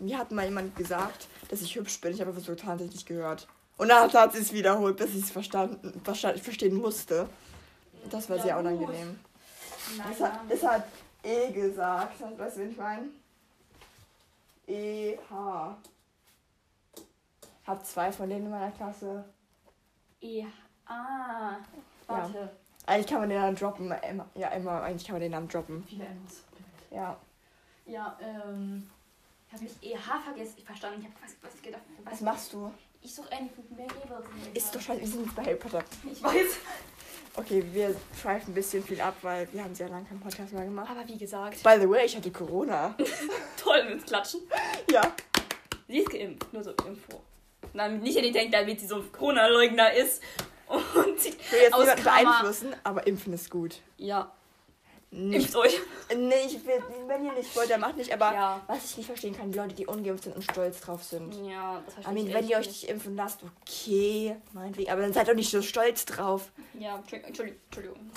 mir 0.00 0.18
hat 0.18 0.32
mal 0.32 0.44
jemand 0.44 0.74
gesagt, 0.74 1.28
dass 1.48 1.60
ich 1.60 1.76
hübsch 1.76 2.00
bin. 2.00 2.12
Ich 2.12 2.20
habe 2.20 2.30
aber 2.30 2.40
so 2.40 2.54
tatsächlich 2.54 2.96
nicht 2.96 3.06
gehört. 3.06 3.46
Und 3.80 3.88
dann 3.88 4.12
hat 4.12 4.32
sie 4.34 4.40
es 4.40 4.52
wiederholt, 4.52 4.98
bis 4.98 5.14
ich 5.14 5.24
es 5.24 5.30
verstanden, 5.30 5.98
verstanden, 6.04 6.38
verstehen 6.38 6.74
musste. 6.74 7.26
Das 8.10 8.28
war 8.28 8.36
Ja, 8.36 8.42
sehr 8.42 8.58
unangenehm. 8.58 9.18
Nein, 9.96 10.06
Das 10.10 10.20
hat, 10.20 10.40
das 10.50 10.62
hat 10.62 10.84
E 11.24 11.50
gesagt. 11.50 12.20
Weißt 12.38 12.56
du, 12.58 12.60
wen 12.60 12.70
ich 12.72 12.76
meine? 12.76 13.08
E, 14.66 15.16
H. 15.30 15.78
Hab 17.66 17.86
zwei 17.86 18.12
von 18.12 18.28
denen 18.28 18.44
in 18.44 18.50
meiner 18.50 18.70
Klasse. 18.72 19.24
E. 20.20 20.44
Ah. 20.84 21.56
Warte. 22.06 22.50
Eigentlich 22.84 23.06
kann 23.06 23.20
man 23.20 23.30
den 23.30 23.40
dann 23.40 23.56
droppen. 23.56 23.90
Emma. 23.92 24.26
Ja, 24.34 24.48
immer. 24.48 24.82
Eigentlich 24.82 25.06
kann 25.06 25.14
man 25.14 25.22
den 25.22 25.32
Namen 25.32 25.48
droppen. 25.48 25.84
Viele 25.88 26.04
M's. 26.04 26.42
Ja. 26.90 27.16
Ja, 27.86 28.18
ähm. 28.20 28.90
Ich 29.46 29.54
habe 29.54 29.64
nicht 29.64 29.82
EH 29.82 30.20
vergessen. 30.22 30.54
Ich 30.58 30.64
verstanden. 30.66 31.00
Ich 31.00 31.06
habe 31.06 31.14
was, 31.22 31.34
was 31.50 31.62
gedacht. 31.62 31.82
Was 32.04 32.20
machst 32.20 32.52
du? 32.52 32.70
Ich 33.02 33.14
suche 33.14 33.28
mehr 33.30 33.86
Ebert. 34.04 34.24
Ist 34.54 34.74
doch 34.74 34.80
scheiße. 34.80 35.00
Wir 35.00 35.08
sind 35.08 35.34
bei 35.34 35.42
Harry 35.44 35.56
Potter. 35.56 35.82
Ich 36.10 36.22
weiß. 36.22 36.58
Okay, 37.36 37.64
wir 37.72 37.94
schweifen 38.20 38.50
ein 38.50 38.54
bisschen 38.54 38.82
viel 38.82 39.00
ab, 39.00 39.14
weil 39.22 39.48
wir 39.52 39.62
haben 39.64 39.74
sehr 39.74 39.88
lange 39.88 40.04
keinen 40.04 40.20
Podcast 40.20 40.52
mehr 40.52 40.64
gemacht. 40.64 40.90
Aber 40.90 41.06
wie 41.08 41.16
gesagt, 41.16 41.62
By 41.62 41.76
the 41.80 41.88
way, 41.88 42.04
ich 42.04 42.16
hatte 42.16 42.30
Corona. 42.30 42.94
toll 43.56 43.84
mit 43.88 44.06
Klatschen. 44.06 44.40
ja. 44.90 45.00
Sie 45.86 45.98
ist 45.98 46.10
geimpft. 46.10 46.52
Nur 46.52 46.62
so 46.62 46.70
Info. 46.86 47.20
Nein, 47.72 48.00
nicht, 48.00 48.16
dass 48.16 48.24
ihr 48.24 48.32
denkt, 48.32 48.54
damit 48.54 48.80
sie 48.80 48.86
so 48.86 48.96
ein 48.96 49.10
Corona-Leugner 49.12 49.92
ist. 49.92 50.22
Und 50.68 51.18
sie 51.18 51.30
Ich 51.30 51.52
will 51.52 51.60
jetzt 51.62 51.76
niemanden 51.76 52.04
beeinflussen, 52.04 52.76
aber 52.84 53.06
impfen 53.06 53.32
ist 53.32 53.50
gut. 53.50 53.80
Ja, 53.96 54.32
impft 55.10 55.56
euch. 55.56 55.78
nee, 56.16 56.34
ich 56.46 56.64
will, 56.66 56.82
wenn 57.06 57.24
ihr 57.24 57.32
nicht 57.32 57.54
wollt, 57.56 57.70
dann 57.70 57.80
macht 57.80 57.96
nicht. 57.96 58.12
Aber 58.12 58.32
Ja. 58.32 58.60
was 58.66 58.84
ich 58.90 58.96
nicht 58.98 59.06
verstehen 59.06 59.36
kann, 59.36 59.50
die 59.50 59.58
Leute, 59.58 59.74
die 59.74 59.86
ungeimpft 59.86 60.24
sind 60.24 60.36
und 60.36 60.42
stolz 60.42 60.80
drauf 60.80 61.02
sind. 61.02 61.34
Ja, 61.46 61.82
das 61.84 61.94
I 61.94 62.02
verstehe 62.02 62.14
mean, 62.14 62.26
ich 62.28 62.34
wenn 62.34 62.48
ihr 62.48 62.56
euch 62.58 62.66
nicht. 62.68 62.84
impfen 62.88 63.16
lasst, 63.16 63.40
okay, 63.62 64.36
meinetwegen. 64.52 64.90
Aber 64.90 65.00
dann 65.02 65.12
seid 65.12 65.28
doch 65.28 65.34
nicht 65.34 65.50
so 65.50 65.62
stolz 65.62 66.04
drauf. 66.04 66.50
Ja, 66.78 66.96
Entschuldigung, 66.96 67.28
Entschuldigung, 67.66 68.10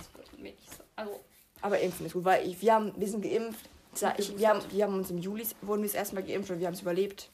ich. 0.44 0.54
Also, 0.96 1.20
Aber 1.62 1.80
impfen 1.80 2.06
ist 2.06 2.14
gut, 2.14 2.26
weil 2.26 2.48
ich, 2.48 2.62
wir, 2.62 2.74
haben, 2.74 2.94
wir 2.96 3.08
sind 3.08 3.22
geimpft. 3.22 3.70
Ich, 4.18 4.38
wir, 4.38 4.50
haben, 4.50 4.60
wir 4.72 4.84
haben 4.86 4.96
uns 4.96 5.12
im 5.12 5.20
Juli, 5.20 5.46
wurden 5.62 5.84
wir 5.84 5.88
das 5.88 5.96
erste 5.96 6.16
Mal 6.16 6.24
geimpft 6.24 6.50
und 6.52 6.60
wir 6.60 6.66
haben 6.68 6.74
es 6.74 6.82
überlebt. 6.82 7.30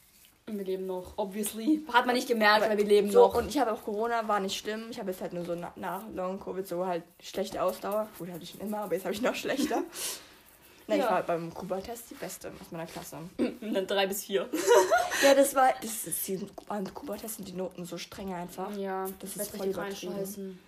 Wir 0.58 0.64
leben 0.64 0.86
noch, 0.86 1.14
obviously. 1.16 1.84
Hat 1.92 2.06
man 2.06 2.14
nicht 2.14 2.28
gemerkt, 2.28 2.68
weil 2.68 2.76
wir 2.78 2.84
leben 2.84 3.10
so, 3.10 3.20
noch. 3.26 3.34
Und 3.34 3.48
ich 3.48 3.58
habe 3.58 3.72
auch 3.72 3.82
Corona, 3.84 4.26
war 4.28 4.40
nicht 4.40 4.58
schlimm. 4.58 4.86
Ich 4.90 4.98
habe 4.98 5.10
jetzt 5.10 5.20
halt 5.20 5.32
nur 5.32 5.44
so 5.44 5.54
nach, 5.54 5.76
nach 5.76 6.02
Long-Covid 6.14 6.66
so 6.66 6.86
halt 6.86 7.04
schlechte 7.22 7.62
Ausdauer. 7.62 8.08
Gut, 8.18 8.28
hatte 8.30 8.42
ich 8.42 8.50
schon 8.50 8.60
immer, 8.60 8.78
aber 8.78 8.94
jetzt 8.94 9.04
habe 9.04 9.14
ich 9.14 9.22
noch 9.22 9.34
schlechter. 9.34 9.82
Nein, 10.86 10.98
ich 10.98 11.04
Ja. 11.04 11.10
war 11.12 11.22
beim 11.22 11.54
Kuba-Test 11.54 12.10
die 12.10 12.14
Beste 12.14 12.48
aus 12.60 12.72
meiner 12.72 12.86
Klasse. 12.86 13.18
Und 13.38 13.74
dann 13.74 13.86
drei 13.86 14.06
bis 14.06 14.24
vier. 14.24 14.48
Ja, 15.22 15.34
das 15.34 15.54
war, 15.54 15.68
das 15.82 16.06
ist, 16.06 16.26
die, 16.26 16.40
beim 16.66 16.92
Kuba-Test 16.92 17.36
sind 17.36 17.48
die 17.48 17.52
Noten 17.52 17.84
so 17.84 17.98
streng 17.98 18.32
einfach. 18.32 18.74
Ja, 18.76 19.06
Das 19.20 19.36
ist 19.36 19.38
wird 19.38 19.48
voll 19.62 19.66
übertrieben. 19.68 20.58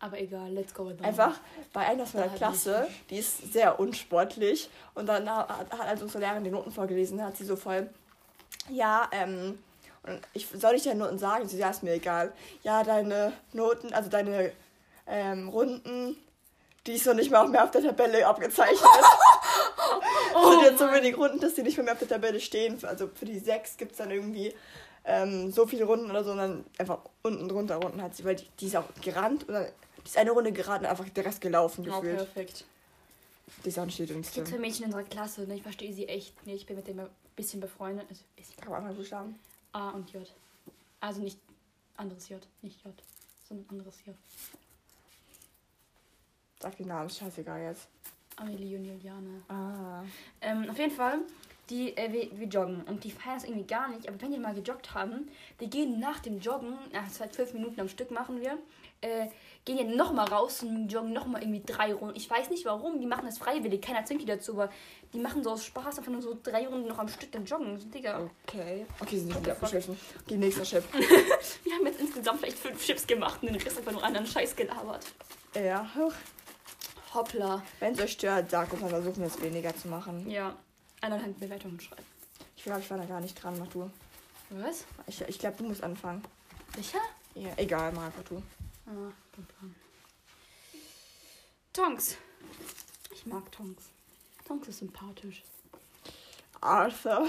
Aber 0.00 0.20
egal, 0.20 0.50
let's 0.52 0.74
go 0.74 0.90
that. 0.90 1.02
Einfach 1.02 1.40
bei 1.72 1.86
einer 1.86 2.02
aus 2.02 2.12
meiner 2.12 2.28
Klasse, 2.28 2.88
die 3.08 3.16
ist 3.18 3.52
sehr 3.54 3.78
unsportlich. 3.80 4.68
Und 4.94 5.06
dann 5.06 5.30
hat, 5.30 5.48
hat 5.48 5.80
als 5.80 6.02
unsere 6.02 6.18
Lehrerin 6.24 6.44
die 6.44 6.50
Noten 6.50 6.70
vorgelesen, 6.72 7.22
hat 7.22 7.36
sie 7.38 7.44
so 7.44 7.56
voll, 7.56 7.88
ja, 8.68 9.08
ähm, 9.12 9.58
und 10.06 10.20
ich, 10.34 10.46
soll 10.48 10.74
ich 10.74 10.82
deine 10.84 11.00
Noten 11.00 11.18
sagen? 11.18 11.48
Sie, 11.48 11.58
ja, 11.58 11.70
ist 11.70 11.82
mir 11.82 11.94
egal. 11.94 12.32
Ja, 12.62 12.82
deine 12.84 13.32
Noten, 13.52 13.92
also 13.94 14.10
deine 14.10 14.52
ähm, 15.06 15.48
Runden, 15.48 16.16
die 16.86 16.92
ist 16.92 17.06
noch 17.06 17.14
nicht 17.14 17.30
mal 17.30 17.48
mehr 17.48 17.64
auf 17.64 17.70
der 17.70 17.82
Tabelle 17.82 18.26
abgezeichnet. 18.26 18.80
Oh 20.34 20.50
sind 20.50 20.62
jetzt 20.62 20.78
so 20.78 20.86
wenig 20.92 21.16
Runden, 21.16 21.40
dass 21.40 21.54
die 21.54 21.62
nicht 21.62 21.78
mehr 21.78 21.92
auf 21.92 21.98
der 21.98 22.08
Tabelle 22.08 22.38
stehen. 22.40 22.78
Also 22.84 23.08
für 23.14 23.24
die 23.24 23.38
sechs 23.38 23.76
gibt 23.78 23.92
es 23.92 23.98
dann 23.98 24.10
irgendwie 24.10 24.54
ähm, 25.06 25.50
so 25.50 25.66
viele 25.66 25.84
Runden 25.84 26.10
oder 26.10 26.22
so 26.24 26.32
und 26.32 26.38
dann 26.38 26.64
einfach 26.78 26.98
unten 27.22 27.48
drunter 27.48 27.76
Runden 27.76 28.02
hat 28.02 28.14
sie, 28.14 28.24
weil 28.24 28.36
die, 28.36 28.46
die 28.60 28.66
ist 28.66 28.76
auch 28.76 28.84
gerannt 29.00 29.48
und 29.48 29.54
dann 29.54 29.66
die 29.98 30.08
ist 30.08 30.18
eine 30.18 30.32
Runde 30.32 30.52
gerannt 30.52 30.80
und 30.82 30.86
einfach 30.90 31.08
der 31.08 31.24
Rest 31.24 31.40
gelaufen 31.40 31.86
Oh, 31.88 32.00
gefühlt. 32.00 32.18
perfekt. 32.18 32.64
Auch 33.60 33.84
nicht 33.86 33.98
die 33.98 34.02
Es 34.02 34.32
gibt 34.32 34.48
zwei 34.48 34.58
Mädchen 34.58 34.84
in 34.84 34.92
unserer 34.92 35.04
Klasse 35.04 35.42
und 35.42 35.50
ich 35.50 35.62
verstehe 35.62 35.92
sie 35.92 36.06
echt 36.06 36.46
nicht. 36.46 36.62
Ich 36.62 36.66
bin 36.66 36.76
mit 36.76 36.86
denen 36.86 37.00
ein 37.00 37.10
bisschen 37.34 37.60
befreundet. 37.60 38.06
Also 38.08 38.22
ein 38.22 38.36
bisschen. 38.36 38.56
Kann 38.56 38.72
man 38.72 38.82
einfach 38.82 38.96
Buchstaben. 38.96 39.38
A 39.72 39.90
und 39.90 40.10
J. 40.12 40.22
Also 41.00 41.20
nicht 41.20 41.38
anderes 41.96 42.28
J, 42.28 42.40
nicht 42.62 42.84
J, 42.84 42.92
sondern 43.48 43.66
anderes 43.70 44.04
J. 44.06 44.14
Sag 46.60 46.76
den 46.76 46.88
Namen, 46.88 47.08
ist 47.08 47.18
scheißegal 47.18 47.60
jetzt. 47.62 47.88
Amelie 48.36 48.76
und 48.76 48.84
Juliane. 48.84 49.42
Ah. 49.48 50.02
Ähm, 50.40 50.68
auf 50.70 50.78
jeden 50.78 50.92
Fall, 50.92 51.18
die, 51.70 51.96
äh, 51.96 52.12
wir, 52.12 52.38
wir 52.38 52.46
joggen 52.46 52.82
und 52.84 53.04
die 53.04 53.10
feiern 53.10 53.36
es 53.36 53.44
irgendwie 53.44 53.66
gar 53.66 53.88
nicht. 53.88 54.08
Aber 54.08 54.20
wenn 54.20 54.32
die 54.32 54.38
mal 54.38 54.54
gejoggt 54.54 54.94
haben, 54.94 55.28
die 55.60 55.70
gehen 55.70 56.00
nach 56.00 56.20
dem 56.20 56.40
Joggen, 56.40 56.74
nach 56.92 57.08
zwei, 57.10 57.28
zwölf 57.28 57.52
Minuten 57.52 57.80
am 57.80 57.88
Stück 57.88 58.10
machen 58.10 58.40
wir, 58.40 58.58
äh, 59.04 59.28
gehen 59.64 59.76
die 59.76 59.96
nochmal 59.96 60.28
raus 60.28 60.62
und 60.62 60.88
joggen 60.88 61.12
nochmal 61.12 61.42
irgendwie 61.42 61.62
drei 61.64 61.94
Runden. 61.94 62.16
Ich 62.16 62.28
weiß 62.28 62.50
nicht 62.50 62.64
warum, 62.64 63.00
die 63.00 63.06
machen 63.06 63.26
das 63.26 63.38
freiwillig, 63.38 63.80
keiner 63.80 64.04
zwingt 64.04 64.22
die 64.22 64.26
dazu, 64.26 64.52
aber 64.52 64.70
die 65.12 65.18
machen 65.18 65.42
so 65.42 65.50
aus 65.50 65.64
Spaß 65.64 65.98
einfach 65.98 66.12
nur 66.12 66.22
so 66.22 66.36
drei 66.42 66.66
Runden 66.66 66.88
noch 66.88 66.98
am 66.98 67.08
Stück 67.08 67.32
dann 67.32 67.44
joggen. 67.44 67.78
So, 67.78 67.88
Digga, 67.88 68.28
Okay. 68.46 68.86
Okay, 69.00 69.18
sind 69.18 69.28
nicht 69.28 69.40
wieder 69.40 69.52
abgeschliffen. 69.52 69.98
Okay, 70.24 70.36
nächster 70.36 70.64
Chip. 70.64 70.84
wir 71.64 71.74
haben 71.74 71.86
jetzt 71.86 72.00
insgesamt 72.00 72.40
vielleicht 72.40 72.58
fünf 72.58 72.84
Chips 72.84 73.06
gemacht 73.06 73.42
und 73.42 73.52
den 73.52 73.60
Rest 73.60 73.78
einfach 73.78 73.92
nur 73.92 74.02
anderen 74.04 74.26
Scheiß 74.26 74.54
gelabert. 74.56 75.06
Ja, 75.54 75.88
hoch. 75.96 76.12
Hoppla. 77.14 77.62
Wenn 77.78 77.94
es 77.94 78.00
euch 78.00 78.12
stört, 78.12 78.50
sagt 78.50 78.72
uns, 78.72 78.80
dann 78.80 78.90
versuchen 78.90 79.20
wir 79.20 79.26
es 79.26 79.40
weniger 79.40 79.74
zu 79.76 79.88
machen. 79.88 80.28
Ja, 80.28 80.54
eineinhalb 81.00 81.38
Bewertungen 81.38 81.80
schreiben. 81.80 82.02
Ich 82.56 82.64
glaube, 82.64 82.80
ich 82.80 82.90
war 82.90 82.98
da 82.98 83.04
gar 83.04 83.20
nicht 83.20 83.40
dran, 83.40 83.56
mach 83.58 83.68
du. 83.68 83.88
Was? 84.50 84.84
Ich, 85.06 85.20
ich 85.22 85.38
glaube, 85.38 85.56
du 85.58 85.64
musst 85.64 85.82
anfangen. 85.82 86.22
Sicher? 86.76 86.98
Ja, 87.34 87.50
egal, 87.56 87.88
einfach 87.88 88.22
du. 88.28 88.42
Ah, 88.86 89.12
kein 89.32 89.46
Plan. 89.46 89.74
Tonks. 91.72 92.16
Ich 93.12 93.26
mag 93.26 93.50
Tonks. 93.50 93.84
Tonks 94.46 94.68
ist 94.68 94.78
sympathisch. 94.78 95.42
Arthur. 96.60 97.26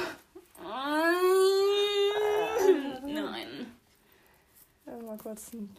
Nein. 3.04 3.76
Ja, 4.86 4.98
mal 4.98 5.18
kurz 5.18 5.52
den, 5.52 5.76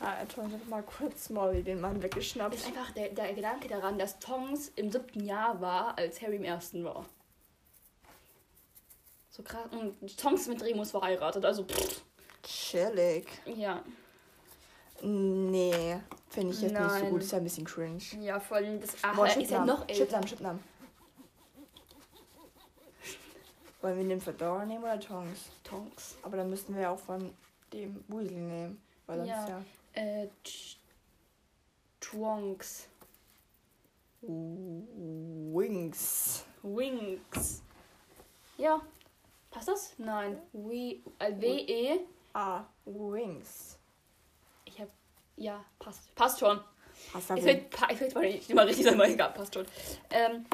ah, 0.00 0.24
mal 0.68 0.82
kurz 0.82 1.28
Molly 1.28 1.62
den 1.62 1.80
Mann 1.80 2.02
weggeschnappt. 2.02 2.54
Ist 2.54 2.66
einfach 2.66 2.90
der, 2.92 3.10
der 3.10 3.34
Gedanke 3.34 3.68
daran, 3.68 3.98
dass 3.98 4.18
Tonks 4.18 4.72
im 4.76 4.90
siebten 4.90 5.24
Jahr 5.24 5.60
war, 5.60 5.98
als 5.98 6.22
Harry 6.22 6.36
im 6.36 6.44
ersten 6.44 6.84
war. 6.84 7.04
So 9.28 9.42
krass. 9.42 9.68
Und 9.72 10.16
Tonks 10.18 10.46
mit 10.48 10.62
Remus 10.62 10.92
verheiratet, 10.92 11.44
also 11.44 11.64
pff, 11.64 12.02
Chillig. 12.42 13.26
ja. 13.44 13.82
Nee, 15.02 16.00
finde 16.28 16.52
ich 16.52 16.60
jetzt 16.60 16.72
nicht 16.72 16.82
so 16.82 16.88
Nein. 16.88 17.10
gut. 17.10 17.22
Ist 17.22 17.32
ja 17.32 17.38
ein 17.38 17.44
bisschen 17.44 17.64
cringe. 17.64 18.02
Ja, 18.20 18.38
vor 18.40 18.58
allem 18.58 18.80
das 18.80 18.96
Ach, 19.02 19.16
Boah, 19.16 19.26
ist 19.26 19.50
ja 19.50 19.64
noch. 19.64 19.86
Chipnamen, 19.86 20.26
Chipnamen. 20.26 20.62
Wollen 23.80 23.96
wir 23.96 24.04
den 24.08 24.20
Fedora 24.20 24.66
nehmen 24.66 24.84
oder 24.84 25.00
Tongs? 25.00 25.48
Tonks. 25.64 26.16
Aber 26.22 26.36
dann 26.36 26.50
müssten 26.50 26.76
wir 26.76 26.90
auch 26.90 26.98
von 26.98 27.32
dem 27.72 28.04
Weasley 28.08 28.36
nehmen. 28.36 28.82
Weil 29.06 29.16
sonst 29.18 29.28
Ja. 29.30 29.48
ja. 29.48 29.62
Äh, 29.94 30.28
Twonks. 32.00 32.88
Wings. 35.50 36.44
Winks. 36.62 37.62
Ja, 38.58 38.82
Passt 39.50 39.66
das? 39.68 39.94
Nein. 39.98 40.38
We, 40.52 41.00
äh, 41.18 41.40
W-E. 41.40 42.00
Ah, 42.32 42.62
Wings. 42.84 43.76
Ich. 45.40 45.46
Ja, 45.46 45.64
passt. 45.78 46.14
Passt 46.14 46.38
schon. 46.40 46.60
Pasta 47.12 47.34
Ich 47.36 47.44
will, 47.44 47.66
ich 47.90 48.00
will 48.00 48.10
mal 48.14 48.26
nicht 48.26 48.48
immer 48.50 48.66
richtig 48.66 48.84
sagen, 48.86 49.00
egal, 49.00 49.32
passt 49.32 49.54
schon. 49.54 49.66
Ähm, 50.10 50.44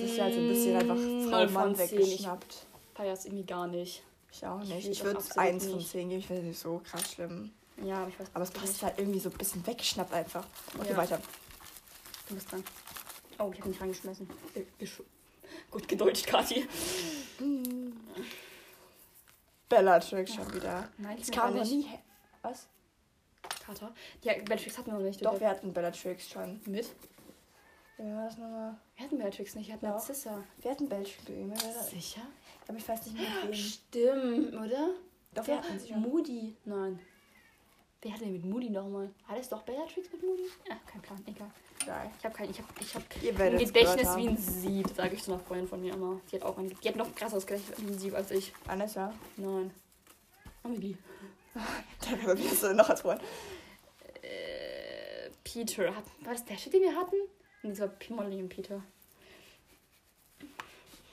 Das 0.00 0.10
ist 0.10 0.20
halt 0.20 0.34
so 0.34 0.40
ein 0.40 0.48
bisschen 0.48 0.76
einfach 0.76 0.96
Frau 1.30 1.52
Mann 1.52 1.78
weggeschnappt. 1.78 2.66
Feier 2.94 3.12
es 3.12 3.24
irgendwie 3.24 3.44
gar 3.44 3.66
nicht. 3.68 4.02
Ich 4.32 4.44
auch 4.46 4.60
Ich 4.62 4.68
nicht. 4.68 4.88
Ich 4.88 4.98
das 4.98 5.04
würde 5.06 5.18
absolut 5.18 5.38
1 5.38 5.66
von 5.66 5.76
nicht. 5.76 5.90
10 5.90 6.08
geben. 6.08 6.20
Ich 6.20 6.26
finde 6.26 6.42
es 6.42 6.48
nicht 6.48 6.58
so 6.58 6.80
krass 6.84 7.12
schlimm. 7.12 7.52
Ja, 7.84 7.98
aber 8.02 8.08
ich 8.08 8.18
weiß 8.20 8.26
Aber 8.34 8.44
es 8.44 8.50
passt 8.50 8.82
halt 8.82 8.98
irgendwie 8.98 9.18
so 9.20 9.30
ein 9.30 9.38
bisschen 9.38 9.66
weggeschnappt 9.66 10.12
einfach. 10.12 10.44
Okay, 10.78 10.90
Ja. 10.90 10.96
weiter. 10.96 11.20
Du 12.28 12.34
bist 12.34 12.50
dran. 12.52 12.64
Oh, 13.38 13.50
ich 13.52 13.58
habe 13.60 13.68
nicht 13.70 13.80
reingeschmissen. 13.80 14.28
Äh, 14.54 14.86
Gut 15.70 15.88
gedeutscht, 15.88 16.26
Kathi. 16.26 16.66
Bellatrix 19.68 20.34
schon 20.34 20.52
wieder. 20.54 20.88
Nein, 20.98 21.16
ich 21.16 21.22
Es 21.24 21.30
bin 21.30 21.38
kam 21.38 21.54
nie. 21.54 21.86
Was? 22.42 22.66
Kater. 23.72 23.92
Ja, 24.22 24.34
Bellatrix 24.44 24.78
hatten 24.78 24.90
wir 24.90 24.98
noch 24.98 25.04
nicht. 25.04 25.24
Doch, 25.24 25.38
wir 25.40 25.48
hatten 25.48 25.72
Bellatrix 25.72 26.28
schon. 26.28 26.60
Mit? 26.66 26.86
Ja, 27.98 28.04
war 28.16 28.24
das 28.24 28.38
nochmal? 28.38 28.76
Wir 28.96 29.04
hatten 29.04 29.18
Bellatrix 29.18 29.54
nicht, 29.54 29.66
wir 29.68 29.74
hatten. 29.74 29.86
Narcissa. 29.86 30.42
Wir 30.60 30.70
hatten 30.70 30.88
Bellatrix. 30.88 31.90
Sicher? 31.90 32.22
Aber 32.68 32.78
ich 32.78 32.88
weiß 32.88 33.06
nicht 33.06 33.16
mehr. 33.18 33.54
Stimmt, 33.54 34.54
oder? 34.54 34.90
Doch, 35.34 35.46
wir 35.46 35.54
Wer 35.54 35.62
hatten 35.62 35.78
sie 35.78 35.88
schon. 35.88 36.00
Moody. 36.00 36.56
Nein. 36.64 36.98
Wer 38.02 38.12
hatte 38.12 38.24
denn 38.24 38.32
mit 38.32 38.44
Moody 38.44 38.70
nochmal? 38.70 39.10
War 39.28 39.36
das 39.36 39.48
doch 39.48 39.62
Bellatrix 39.62 40.10
mit 40.12 40.22
Moody? 40.22 40.42
Ja, 40.68 40.76
kein 40.90 41.00
Plan, 41.02 41.22
egal. 41.26 41.50
Geil. 41.86 42.10
Ich 42.18 42.24
habe 42.24 42.34
kein, 42.34 42.50
ich 42.50 42.58
habe, 42.58 42.68
ich 42.80 42.94
habe 42.94 43.04
Ihr 43.22 43.40
ein 43.40 43.54
es 43.54 43.72
Gedächtnis 43.72 44.16
wie 44.16 44.28
haben. 44.28 44.28
ein 44.28 44.36
Sieb, 44.36 44.88
sage 44.96 45.14
ich 45.14 45.22
zu 45.22 45.32
einer 45.32 45.40
Freundin 45.40 45.68
von 45.68 45.80
mir 45.80 45.94
immer. 45.94 46.20
Die 46.30 46.36
hat 46.36 46.42
auch 46.42 46.58
ein, 46.58 46.68
die 46.68 46.88
hat 46.88 46.96
noch 46.96 47.06
ein 47.06 47.14
krasseres 47.14 47.46
Gedächtnis 47.46 47.78
wie 47.80 47.92
ein 47.92 47.98
Sieb 47.98 48.14
als 48.14 48.30
ich. 48.30 48.52
Anessa. 48.68 49.12
Nein. 49.36 49.70
Amelie. 50.62 50.96
Da 51.54 52.38
wie 52.38 52.48
hast 52.48 52.62
du 52.62 52.68
denn 52.68 52.76
noch 52.76 52.88
als 52.88 53.00
Freund? 53.02 53.20
Peter. 55.52 55.84
War 55.84 56.32
das 56.32 56.44
der 56.44 56.56
Shit, 56.56 56.72
den 56.72 56.82
wir 56.82 56.96
hatten? 56.96 57.16
Nee, 57.62 57.70
das 57.70 57.80
war 57.80 57.90
Molly 58.10 58.42
und 58.42 58.48
Peter. 58.48 58.82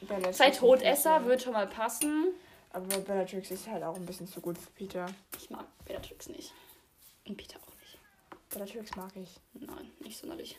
Bellatrix 0.02 0.38
Sei 0.38 0.50
ist 0.50 0.60
Todesser 0.60 1.26
wird 1.26 1.42
schon 1.42 1.54
mal 1.54 1.68
passen. 1.68 2.34
Aber 2.72 2.86
Bellatrix 3.00 3.52
ist 3.52 3.68
halt 3.68 3.84
auch 3.84 3.96
ein 3.96 4.06
bisschen 4.06 4.28
zu 4.28 4.42
gut 4.42 4.58
für 4.58 4.70
Peter. 4.72 5.06
Ich 5.38 5.50
mag 5.50 5.66
Bellatrix 5.86 6.30
nicht. 6.30 6.54
Und 7.28 7.36
Peter 7.38 7.58
auch 7.58 7.74
nicht. 7.82 7.98
Bellatrix 8.50 8.96
mag 8.96 9.12
ich. 9.16 9.30
Nein, 9.54 9.92
nicht 10.00 10.20
sonderlich. 10.20 10.58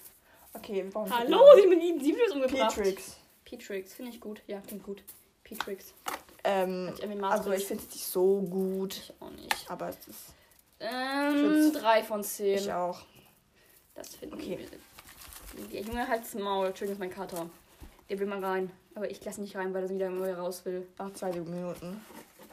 Okay, 0.53 0.85
wir 0.85 0.91
brauchen 0.91 1.17
Hallo, 1.17 1.41
ich 1.57 1.69
bin 1.69 1.81
ihm 1.81 2.01
sieben 2.01 2.19
umgebracht. 2.33 2.75
Petrix. 2.75 3.17
Petrix, 3.45 3.95
finde 3.95 4.13
ich 4.13 4.21
gut. 4.21 4.43
Ja, 4.47 4.61
klingt 4.61 4.83
gut. 4.83 5.03
Petrix. 5.45 5.95
Ähm, 6.43 6.93
also 7.23 7.53
ich 7.53 7.67
finde 7.67 7.85
es 7.85 7.95
nicht 7.95 8.07
so 8.07 8.41
gut. 8.41 8.97
Ich 8.97 9.13
auch 9.21 9.31
nicht. 9.31 9.71
Aber 9.71 9.89
es 9.89 10.09
ist. 10.09 10.35
Ähm, 10.81 11.73
drei 11.73 12.03
von 12.03 12.25
zehn. 12.25 12.59
Ich 12.59 12.73
auch. 12.73 13.01
Das 14.01 14.15
finden 14.17 14.35
Okay. 14.37 14.59
wir. 14.59 15.67
Der 15.69 15.81
Junge 15.83 16.09
halt's 16.09 16.35
Maul. 16.35 16.69
Entschuldigung, 16.69 16.95
ist 16.95 17.01
mein 17.01 17.11
Kater. 17.11 17.49
Der 18.09 18.19
will 18.19 18.27
mal 18.27 18.43
rein. 18.45 18.71
Aber 18.95 19.11
ich 19.11 19.25
lasse 19.25 19.41
nicht 19.41 19.57
rein, 19.57 19.73
weil 19.75 19.85
er 19.85 19.91
wieder 19.91 20.09
neu 20.11 20.33
raus 20.33 20.65
will. 20.65 20.87
Nach 20.99 21.13
zwei 21.13 21.31
Minuten. 21.33 22.05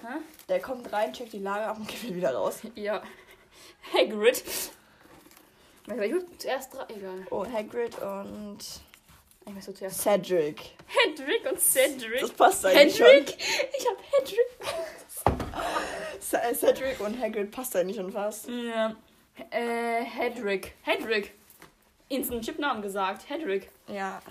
Hä? 0.01 0.17
Der 0.49 0.59
kommt 0.59 0.91
rein, 0.93 1.13
checkt 1.13 1.33
die 1.33 1.39
Lage 1.39 1.65
ab 1.65 1.77
und 1.77 1.87
geht 1.87 2.13
wieder 2.15 2.33
raus. 2.33 2.59
Ja. 2.75 3.01
Hagrid. 3.93 4.43
Weißt 5.87 5.99
du, 5.99 6.03
ich 6.05 6.11
will 6.11 6.25
zuerst 6.37 6.73
drei. 6.73 6.85
Egal. 6.93 7.25
Oh, 7.31 7.45
Hagrid 7.45 7.97
und 8.01 8.57
Ich 9.47 9.55
weiß 9.55 9.65
so 9.65 9.71
zuerst. 9.71 10.01
Cedric. 10.01 10.73
Hedrick 10.87 11.49
und 11.49 11.59
Cedric. 11.59 12.19
Das 12.21 12.31
passt 12.31 12.65
eigentlich 12.65 12.99
Hedrick? 12.99 13.37
Ich 13.77 13.87
hab 13.87 13.97
Hedrick. 14.11 14.37
schon. 15.23 16.19
Ce- 16.19 16.53
Cedric 16.55 16.99
und 16.99 17.19
Hagrid 17.19 17.49
passt 17.51 17.75
eigentlich 17.75 17.95
schon 17.97 18.11
fast. 18.11 18.47
Ja. 18.49 18.95
Äh, 19.49 20.03
Hedrick. 20.03 20.73
Hedrick. 20.81 21.33
Instant 22.09 22.43
Chipnamen 22.43 22.81
gesagt. 22.81 23.29
Hedrick. 23.29 23.69
Ja. 23.87 24.21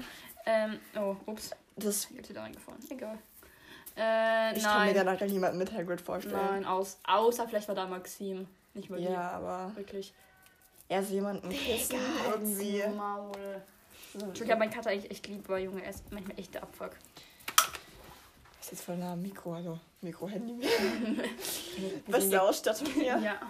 Ähm, 0.46 0.78
oh, 0.96 1.16
ups. 1.26 1.50
Das, 1.76 2.08
Jetzt 2.10 2.30
wieder 2.30 2.42
eingefallen. 2.42 2.78
Egal. 2.88 3.18
Äh, 3.96 4.56
ich 4.56 4.62
kann 4.62 4.86
mir 4.86 4.92
nein. 4.92 4.94
danach 4.94 5.18
gar 5.18 5.26
niemanden 5.26 5.58
mit 5.58 5.72
Hagrid 5.72 6.00
vorstellen. 6.00 6.36
Nein, 6.36 6.64
aus, 6.64 6.98
außer 7.04 7.48
vielleicht 7.48 7.68
war 7.68 7.74
da 7.74 7.86
Maxim. 7.86 8.46
Nicht 8.74 8.90
mal 8.90 9.00
Ja, 9.00 9.30
aber. 9.32 9.72
Wirklich. 9.74 10.12
eher 10.88 11.02
so 11.02 11.14
jemanden 11.14 11.48
küssen 11.48 11.98
irgendwie. 12.30 12.82
Maul. 12.94 13.62
Ich 14.34 14.40
habe 14.42 14.56
meinen 14.56 14.70
Kater 14.70 14.90
eigentlich 14.90 15.10
echt 15.10 15.26
lieb, 15.26 15.44
aber 15.46 15.58
Junge, 15.58 15.82
er 15.82 15.90
ist 15.90 16.10
manchmal 16.10 16.38
echt 16.38 16.54
der 16.54 16.62
Abfuck. 16.62 16.92
ist 18.60 18.70
jetzt 18.70 18.84
voll 18.84 18.96
nah 18.96 19.12
am 19.12 19.22
Mikro, 19.22 19.54
also 19.54 19.78
Mikro-Handy. 20.00 20.66
Beste 22.06 22.40
Ausstattung 22.40 22.88
hier. 22.94 23.18
Ja. 23.18 23.40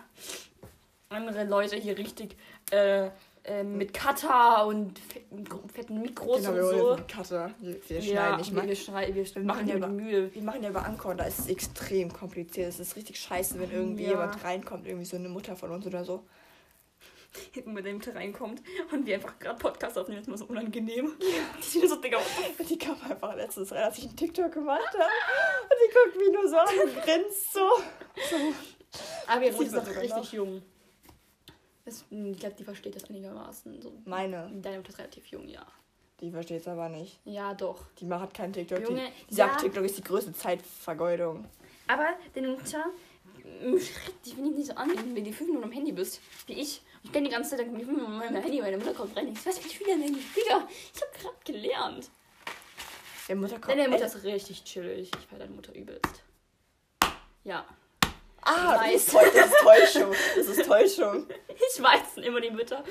Andere 1.08 1.44
Leute 1.44 1.76
hier 1.76 1.96
richtig 1.96 2.36
äh, 2.70 3.10
äh, 3.46 3.62
mit 3.62 3.94
Cutter 3.94 4.66
und 4.66 4.98
fetten, 5.72 6.00
Mikros 6.02 6.42
Genau, 6.44 6.68
und 6.68 6.78
so. 6.78 6.98
Cutter. 7.08 7.50
Wir, 7.60 7.74
wir 7.88 8.02
schneiden 8.02 8.14
ja, 8.14 8.36
nicht 8.36 8.50
wir, 8.54 8.62
mal. 8.62 8.68
wir, 9.08 9.14
wir, 9.14 9.34
Wir 9.34 9.42
machen 9.42 9.68
ja 9.68 9.76
ja 9.76 9.86
mit 9.86 9.96
Mühe. 10.02 10.34
Wir 10.34 10.42
machen 10.42 10.62
ja 10.62 10.70
über 10.70 10.84
Anchor, 10.84 11.14
da 11.14 11.24
ist 11.24 11.38
es 11.38 11.46
extrem 11.48 12.12
kompliziert. 12.12 12.68
Es 12.68 12.80
ist 12.80 12.96
richtig 12.96 13.18
scheiße, 13.20 13.58
wenn 13.60 13.70
irgendwie 13.70 14.04
Ja. 14.04 14.10
jemand 14.10 14.42
reinkommt, 14.44 14.86
irgendwie 14.86 15.04
so 15.06 15.16
eine 15.16 15.28
Mutter 15.28 15.56
von 15.56 15.70
uns 15.70 15.86
oder 15.86 16.04
so. 16.04 16.24
Wenn 17.64 17.84
dem 17.84 18.00
reinkommt 18.00 18.62
und 18.92 19.04
wir 19.04 19.16
einfach 19.16 19.38
gerade 19.38 19.58
Podcast 19.58 19.98
aufnehmen, 19.98 20.22
ist 20.22 20.26
immer 20.28 20.38
so 20.38 20.46
unangenehm. 20.46 21.12
Die 21.58 21.62
sind 21.62 21.88
so, 21.88 21.96
Digga, 21.96 22.18
Und 22.58 22.70
die 22.70 22.78
kam 22.78 22.96
einfach 23.02 23.34
letztens 23.36 23.72
rein, 23.72 23.84
als 23.84 23.98
ich 23.98 24.04
einen 24.06 24.16
TikTok 24.16 24.52
gemacht 24.52 24.80
habe. 24.94 25.04
Und 25.62 25.76
die 25.84 25.92
guckt 25.92 26.16
mich 26.16 26.32
nur 26.32 26.48
so 26.48 26.56
an 26.56 26.68
und 26.82 27.02
grinst 27.04 27.52
so. 27.52 27.68
Aber 29.26 29.40
wir 29.42 29.52
sind 29.52 29.72
noch 29.72 29.86
richtig 29.86 30.10
noch. 30.10 30.32
jung. 30.32 30.62
Das, 31.86 32.04
ich 32.10 32.38
glaube, 32.38 32.56
die 32.58 32.64
versteht 32.64 32.96
das 32.96 33.04
einigermaßen. 33.08 33.80
So. 33.80 33.92
Meine, 34.04 34.50
Deine 34.60 34.78
Mutter 34.78 34.90
ist 34.90 34.98
relativ 34.98 35.26
jung, 35.28 35.48
ja. 35.48 35.64
die 36.20 36.32
versteht 36.32 36.60
es 36.60 36.68
aber 36.68 36.88
nicht. 36.88 37.20
Ja, 37.24 37.54
doch. 37.54 37.86
Die 38.00 38.04
macht 38.04 38.34
keinen 38.34 38.52
TikTok. 38.52 38.80
Junge, 38.80 39.06
die, 39.06 39.26
die 39.30 39.34
sagt, 39.34 39.54
ja. 39.54 39.60
TikTok 39.62 39.84
ist 39.84 39.96
die 39.96 40.02
größte 40.02 40.32
Zeitvergeudung. 40.32 41.44
Aber 41.86 42.08
deine 42.34 42.48
Mutter, 42.48 42.86
mm, 43.34 43.76
die 44.24 44.30
finde 44.30 44.50
ich 44.50 44.56
nicht 44.56 44.66
so 44.66 44.74
an, 44.74 44.90
wenn 45.14 45.24
du 45.24 45.32
fünf 45.32 45.48
Minuten 45.48 45.64
am 45.64 45.72
Handy 45.72 45.92
bist, 45.92 46.20
wie 46.48 46.54
ich. 46.54 46.82
Ich 47.04 47.12
kann 47.12 47.22
die 47.22 47.30
ganze 47.30 47.50
Zeit 47.50 47.60
dann 47.60 47.70
fünf 47.76 47.86
Minuten 47.86 48.18
meinem 48.18 48.42
Handy, 48.42 48.60
meine 48.60 48.78
Mutter 48.78 48.92
kommt 48.92 49.16
rein. 49.16 49.28
Ich 49.28 49.46
will 49.46 49.52
ich 49.52 49.78
wieder 49.80 49.94
am 49.94 50.02
Handy? 50.02 50.20
Digga, 50.34 50.68
ich 50.92 51.02
habe 51.02 51.12
gerade 51.22 51.36
gelernt. 51.44 52.10
Der 53.28 53.36
Mutter 53.36 53.60
kommt. 53.60 53.78
Deine 53.78 53.88
Mutter 53.88 54.06
ist 54.06 54.24
richtig 54.24 54.64
chillig. 54.64 55.12
Ich 55.16 55.26
feiere 55.28 55.38
deine 55.40 55.52
Mutter 55.52 55.72
übelst. 55.72 56.24
Ja. 57.44 57.64
Ah, 58.46 58.78
das 58.84 58.94
ist, 58.94 59.14
das 59.14 59.24
ist 59.24 59.54
Täuschung. 59.62 60.14
Das 60.36 60.46
ist 60.46 60.66
Täuschung. 60.66 61.26
Ich 61.74 61.82
weiß 61.82 62.18
immer 62.22 62.38
die 62.38 62.50
Mütter. 62.50 62.84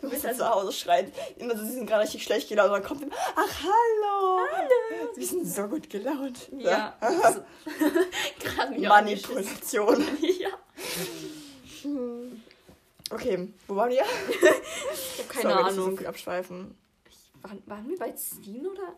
Du 0.00 0.08
bist 0.08 0.24
halt 0.24 0.38
zu 0.38 0.48
Hause 0.48 0.72
schreit. 0.72 1.12
Immer 1.36 1.54
so, 1.54 1.62
sie 1.66 1.72
sind 1.72 1.86
gerade 1.86 2.02
richtig 2.04 2.22
schlecht 2.22 2.48
gelaunt. 2.48 2.70
Und 2.70 2.80
dann 2.80 2.82
kommt 2.82 3.02
immer, 3.02 3.14
ach, 3.36 3.62
hallo. 3.62 4.38
Hallo. 4.50 5.12
Sie 5.14 5.24
sind 5.24 5.46
so 5.46 5.64
gut 5.64 5.90
gelaunt. 5.90 6.48
Ja. 6.56 6.96
Angeschissen. 7.00 8.88
Manipulation. 8.88 10.06
Ja. 10.40 10.48
Okay, 13.10 13.48
wo 13.68 13.76
waren 13.76 13.90
wir? 13.90 14.02
Ich 14.02 15.18
habe 15.18 15.28
keine 15.28 15.54
Sorry, 15.54 15.74
so 15.74 15.82
Ahnung. 15.82 15.98
viel 15.98 16.06
abschweifen. 16.06 16.78
Waren, 17.42 17.62
waren 17.66 17.88
wir 17.88 17.98
bei 17.98 18.14
Steam 18.16 18.64
oder? 18.66 18.96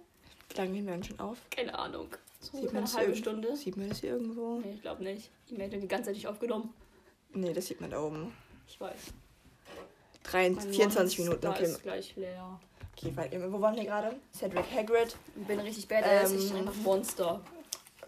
Wie 0.55 0.59
lange 0.61 0.71
nehmen 0.73 0.87
wir 0.87 0.95
denn 0.95 1.03
schon 1.05 1.19
auf? 1.21 1.39
Keine 1.51 1.77
Ahnung. 1.77 2.09
So 2.41 2.59
Sieht 2.61 2.73
man 2.73 2.85
eine 2.85 2.93
halbe? 2.95 3.17
Stunde. 3.17 3.57
Sieht 3.57 3.77
man 3.77 3.89
das 3.89 4.01
hier 4.01 4.11
irgendwo? 4.11 4.61
Nee, 4.61 4.75
ich 4.75 4.83
glaube 4.83 5.03
nicht. 5.03 5.31
Die 5.51 5.55
Meldung 5.55 5.81
die 5.81 5.89
ganze 5.89 6.07
Zeit 6.07 6.15
nicht 6.15 6.29
aufgenommen. 6.29 6.73
Nee, 7.33 7.53
das 7.53 7.67
sieht 7.67 7.81
man 7.81 7.91
da 7.91 8.01
oben. 8.01 8.33
Ich 8.69 8.81
weiß. 8.81 8.93
23, 10.25 10.65
Mein 10.69 10.75
24 10.75 11.19
Monster 11.19 11.23
Minuten, 11.25 11.47
okay. 11.49 11.65
ist 11.65 11.83
gleich 11.83 12.17
leer. 12.17 12.61
Okay, 12.97 13.13
weil, 13.17 13.53
wo 13.53 13.61
waren 13.61 13.75
wir 13.75 13.85
gerade? 13.85 14.15
Cedric 14.33 14.65
Hagrid. 14.73 15.17
Ich 15.37 15.47
bin 15.47 15.59
richtig 15.61 15.89
badass. 15.89 16.31
Ähm, 16.31 16.39
ich 16.39 16.49
bin 16.51 16.59
einfach 16.61 16.75
Monster. 16.77 17.41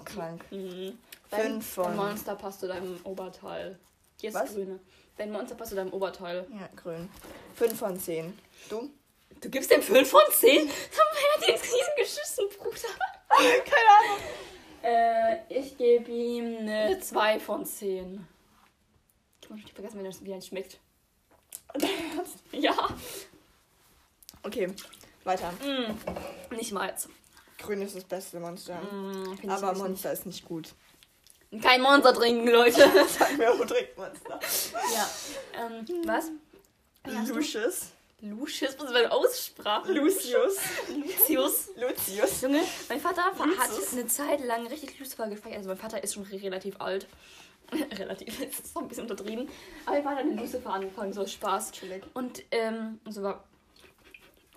Krank. 0.04 0.44
Mhm. 0.52 0.96
Fünf 1.28 1.66
von- 1.66 1.84
Dein 1.84 1.96
Monster 1.96 2.36
passt 2.36 2.60
zu 2.60 2.68
deinem 2.68 2.98
Oberteil. 3.02 3.78
Hier 4.20 4.28
ist 4.30 4.34
Was? 4.36 4.54
grüne. 4.54 4.78
Dein 5.16 5.32
Monster 5.32 5.56
passt 5.56 5.70
zu 5.70 5.76
deinem 5.76 5.92
Oberteil. 5.92 6.46
Ja, 6.52 6.68
grün. 6.76 7.08
5 7.56 7.76
von 7.76 7.98
10. 7.98 8.38
Du? 8.70 8.90
Du 9.40 9.50
gibst 9.50 9.70
dem 9.70 9.82
5 9.82 10.08
von 10.08 10.20
10? 10.30 10.68
Hat 11.36 11.48
den 11.48 11.54
Riesen 11.54 11.96
geschissen, 11.96 12.44
Bruder? 12.58 12.88
Keine 13.28 13.90
Ahnung. 13.98 14.20
Äh, 14.82 15.58
ich 15.60 15.76
gebe 15.76 16.10
ihm 16.10 16.58
eine 16.58 17.00
2 17.00 17.40
von 17.40 17.64
10. 17.64 18.26
Ich 19.42 19.50
muss 19.50 19.58
nicht 19.58 19.74
vergessen, 19.74 20.02
wie 20.24 20.30
er 20.32 20.40
schmeckt. 20.40 20.78
Ja. 22.52 22.74
Okay, 24.42 24.68
weiter. 25.24 25.52
Mm, 25.52 26.54
nicht 26.54 26.72
mal 26.72 26.88
jetzt. 26.88 27.08
Grün 27.58 27.82
ist 27.82 27.96
das 27.96 28.04
beste 28.04 28.40
Monster. 28.40 28.76
Mm, 28.80 29.50
Aber 29.50 29.74
Monster 29.74 30.12
ist 30.12 30.24
nicht 30.24 30.44
gut. 30.44 30.72
Kein 31.60 31.82
Monster 31.82 32.14
trinken, 32.14 32.48
Leute. 32.48 32.88
Sag 33.08 33.36
mir, 33.36 33.58
wo 33.58 33.64
trinkt 33.64 33.96
Monster? 33.98 34.40
ja. 34.94 35.10
Ähm, 35.66 35.84
was? 36.06 36.30
Lucius. 37.04 37.92
Lucius, 38.22 38.74
was 38.78 38.86
ist 38.86 38.92
meine 38.94 39.12
Aussprache? 39.12 39.92
Lucius. 39.92 40.56
Lucius. 40.88 41.68
Lucius. 41.76 42.40
Junge, 42.40 42.62
mein 42.88 43.00
Vater 43.00 43.22
hat 43.24 43.34
eine 43.92 44.06
Zeit 44.06 44.42
lang 44.44 44.66
richtig 44.68 44.98
Lucifer 44.98 45.28
gefeiert. 45.28 45.58
Also 45.58 45.68
mein 45.68 45.76
Vater 45.78 46.02
ist 46.02 46.14
schon 46.14 46.22
re- 46.24 46.42
relativ 46.42 46.80
alt. 46.80 47.06
relativ, 47.98 48.38
das 48.38 48.60
ist 48.64 48.72
so 48.72 48.80
ein 48.80 48.88
bisschen 48.88 49.02
untertrieben. 49.02 49.48
Aber 49.84 49.96
mein 49.96 50.02
Vater 50.04 50.16
hat 50.16 50.26
mit 50.26 50.40
Lucifer 50.40 50.70
angefangen, 50.72 51.12
so 51.12 51.26
Spaß. 51.26 51.72
Chillig. 51.72 52.04
Und, 52.14 52.42
ähm, 52.52 53.00
so 53.08 53.22
war. 53.22 53.44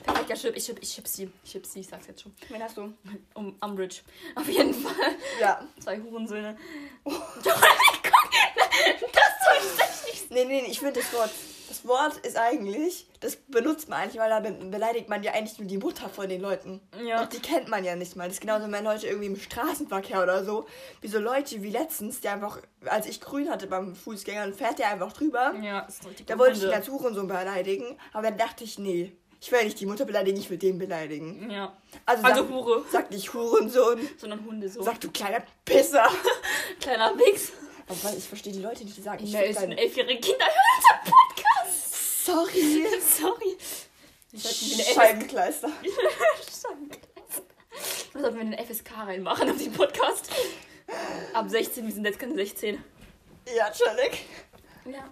Perfekter 0.04 0.36
Chip, 0.36 0.56
ich 0.56 0.66
chip, 0.66 0.78
ich 0.82 0.94
chip 0.96 1.06
sie. 1.10 1.30
Ich 1.44 1.52
chip 1.52 1.66
sie, 1.66 1.82
ich 1.82 1.88
sag's 1.88 2.08
jetzt 2.08 2.22
schon. 2.22 2.34
Wen 2.48 2.64
hast 2.64 2.78
du? 2.78 2.94
Um 3.34 3.58
Umbridge. 3.60 3.98
Auf 4.36 4.48
jeden 4.48 4.74
Fall. 4.74 4.94
Ja. 5.42 5.68
Zwei 5.82 6.00
Hurensöhne. 6.00 6.58
Oh. 7.04 7.12
Das 7.44 7.44
soll 9.44 9.58
ich 9.58 10.14
nicht. 10.14 10.32
Nee, 10.32 10.46
nee, 10.46 10.62
nee, 10.62 10.68
ich 10.72 10.80
finde 10.80 11.02
das 11.02 11.12
Wort. 11.12 11.32
Das 11.82 11.88
Wort 11.88 12.18
ist 12.26 12.36
eigentlich, 12.38 13.08
das 13.22 13.38
benutzt 13.38 13.88
man 13.88 14.00
eigentlich, 14.02 14.20
weil 14.20 14.30
da 14.30 14.40
be- 14.42 14.52
beleidigt 14.52 15.08
man 15.08 15.24
ja 15.24 15.32
eigentlich 15.32 15.58
nur 15.60 15.68
die 15.68 15.78
Mutter 15.78 16.10
von 16.10 16.28
den 16.28 16.42
Leuten. 16.42 16.82
Ja. 17.06 17.22
Und 17.22 17.32
die 17.32 17.40
kennt 17.40 17.70
man 17.70 17.84
ja 17.86 17.96
nicht 17.96 18.16
mal. 18.18 18.26
Das 18.26 18.34
ist 18.36 18.42
genauso, 18.42 18.70
wenn 18.72 18.84
Leute 18.84 19.08
irgendwie 19.08 19.28
im 19.28 19.38
Straßenverkehr 19.40 20.22
oder 20.22 20.44
so, 20.44 20.68
wie 21.02 21.08
so 21.08 21.20
Leute 21.20 21.62
wie 21.64 21.70
letztens, 21.70 22.20
die 22.20 22.28
einfach, 22.28 22.60
als 22.86 23.06
ich 23.08 23.22
grün 23.22 23.50
hatte 23.50 23.68
beim 23.68 23.96
Fußgängern, 23.96 24.54
fährt 24.54 24.80
der 24.80 24.90
einfach 24.90 25.14
drüber. 25.14 25.54
Ja, 25.62 25.82
ist 25.82 26.06
richtig. 26.06 26.28
Da 26.28 26.38
wollte 26.38 26.58
ich 26.58 26.64
ihn 26.64 26.70
als 26.74 26.90
Hurensohn 26.90 27.28
beleidigen, 27.28 27.98
aber 28.14 28.24
dann 28.30 28.38
dachte 28.38 28.64
ich, 28.66 28.78
nee, 28.78 29.14
ich 29.42 29.50
will 29.52 29.64
nicht 29.64 29.80
die 29.80 29.86
Mutter 29.86 30.04
beleidigen, 30.04 30.38
ich 30.38 30.50
will 30.50 30.58
den 30.58 30.78
beleidigen. 30.80 31.50
Ja. 31.50 31.78
Also, 32.06 32.24
Also 32.26 32.42
sag, 32.44 32.52
Hure. 32.52 32.86
sag 32.92 33.10
nicht 33.12 33.34
Hurensohn, 33.34 34.00
Sondern 34.18 34.44
Hunde 34.46 34.68
so. 34.68 34.82
sag 34.84 35.00
du 35.00 35.10
kleiner 35.12 35.44
Pisser. 35.64 36.10
Kleiner 36.82 37.18
Wichs. 37.18 37.54
Aber 37.88 38.16
ich 38.16 38.24
verstehe 38.28 38.54
die 38.54 38.62
Leute 38.62 38.84
nicht, 38.84 38.96
die 38.98 39.02
sagen, 39.02 39.24
ich 39.24 39.36
fick 39.36 39.50
ist 39.50 39.58
ein 39.58 39.70
deinen... 39.72 39.80
elfjähriger 39.80 40.22
Kinder 40.22 40.46
hören 40.46 40.78
unseren 40.78 41.12
Podcast. 41.12 41.96
Sorry. 42.24 42.86
Sorry. 43.02 43.58
Eine 44.32 44.84
Scheibenkleister. 44.84 45.70
Wir 45.82 45.92
sollten 48.22 48.36
wir 48.36 48.42
eine 48.42 48.66
FSK 48.66 48.92
reinmachen 48.98 49.50
auf 49.50 49.58
den 49.58 49.72
Podcast. 49.72 50.30
Ab 51.34 51.50
16, 51.50 51.86
wir 51.86 51.94
sind 51.94 52.06
jetzt 52.06 52.20
keine 52.20 52.36
16. 52.36 52.84
Ja, 53.56 53.72
chillig. 53.72 54.26
Ja. 54.86 55.10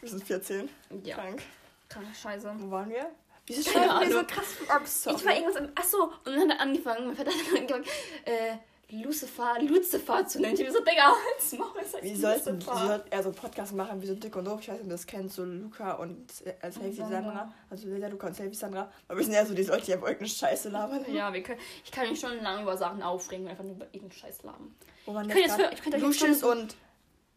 Wir 0.00 0.08
sind 0.08 0.24
14. 0.24 0.68
Ja. 1.04 1.16
Krank. 1.16 1.42
Kranke 1.88 2.14
Scheiße. 2.14 2.52
Wo 2.58 2.70
waren 2.70 2.90
wir? 2.90 3.10
Wieso 3.46 3.70
schreiben 3.70 4.08
wir 4.08 4.20
so 4.20 4.26
krass 4.26 4.46
ab? 4.68 4.86
Sorry. 4.86 5.16
Ich 5.16 5.26
war 5.26 5.34
irgendwas 5.34 5.56
am. 5.56 5.72
Achso, 5.74 6.04
und 6.04 6.26
dann 6.26 6.40
hat 6.42 6.50
er 6.50 6.60
angefangen, 6.60 7.06
mein 7.08 7.16
Vater 7.16 7.30
hat 7.30 7.38
dann 7.48 7.58
angefangen, 7.58 7.84
äh, 8.24 8.56
Lucifer, 8.90 9.56
Lucifer 9.60 10.26
zu 10.26 10.40
nennen. 10.40 10.54
Ich 10.54 10.64
bin 10.64 10.72
so, 10.72 10.80
Digga, 10.80 11.14
als 11.36 11.52
Maul, 11.52 11.68
Wie 12.02 12.14
sollten 12.16 12.54
Lucifer. 12.56 12.76
sie 12.80 12.86
sollten 12.86 13.08
eher 13.12 13.22
so 13.22 13.28
einen 13.28 13.36
Podcast 13.36 13.72
machen 13.74 14.02
wie 14.02 14.06
so 14.06 14.14
Dick 14.14 14.34
und 14.36 14.44
Doof? 14.46 14.60
Ich 14.62 14.68
weiß 14.68 14.74
nicht, 14.74 14.80
ob 14.82 14.86
ihr 14.88 14.92
das 14.92 15.06
kennt, 15.06 15.32
so 15.32 15.44
Luca 15.44 15.92
und 15.94 16.26
äh, 16.44 16.70
Selfie 16.70 16.92
Sandra. 16.96 17.10
Sandra. 17.22 17.54
Also 17.70 17.88
Lisa, 17.88 18.06
Luca 18.08 18.26
und 18.26 18.34
Selfie 18.36 18.54
Sandra. 18.56 18.90
Aber 19.08 19.18
wir 19.18 19.24
sind 19.24 19.34
eher 19.34 19.46
so 19.46 19.54
die 19.54 19.62
Leute, 19.62 19.84
die 19.86 19.92
einfach 19.94 20.06
irgendeine 20.08 20.28
Scheiße 20.28 20.68
labern. 20.70 21.04
Ja, 21.14 21.32
wir 21.32 21.42
können, 21.42 21.60
ich 21.84 21.90
kann 21.92 22.08
mich 22.08 22.18
schon 22.20 22.36
lange 22.42 22.62
über 22.62 22.76
Sachen 22.76 23.02
aufregen 23.02 23.44
und 23.44 23.50
einfach 23.50 23.64
nur 23.64 23.74
über 23.76 23.86
irgendeinen 23.86 24.12
Scheiß 24.12 24.42
labern. 24.42 24.74
Wo 25.06 25.12
Ich 25.12 25.16
könnte 25.28 25.38
jetzt 25.38 25.58
jetzt- 25.58 25.72
ich 25.74 25.82
könnte 25.82 25.98
jetzt 25.98 26.18
schon- 26.40 26.50
und... 26.58 26.76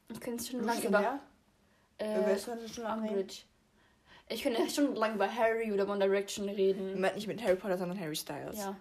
Ich 0.09 0.19
könnte 0.19 0.43
jetzt 0.43 0.51
schon 0.51 0.63
lange 0.65 0.81
über. 0.85 0.99
wer? 0.99 1.19
Über 2.17 2.27
Äh, 2.31 2.35
wir 2.61 2.67
schon 2.67 2.85
anreden? 2.85 3.09
Umbridge. 3.17 3.41
Ich 4.29 4.41
könnte 4.43 4.69
schon 4.69 4.95
lange 4.95 5.15
über 5.15 5.33
Harry 5.33 5.71
oder 5.71 5.87
One 5.87 5.99
Direction 5.99 6.47
reden. 6.49 6.93
Moment, 6.93 7.15
nicht 7.15 7.27
mit 7.27 7.43
Harry 7.43 7.55
Potter, 7.55 7.77
sondern 7.77 7.99
Harry 7.99 8.15
Styles. 8.15 8.57
Ja. 8.57 8.75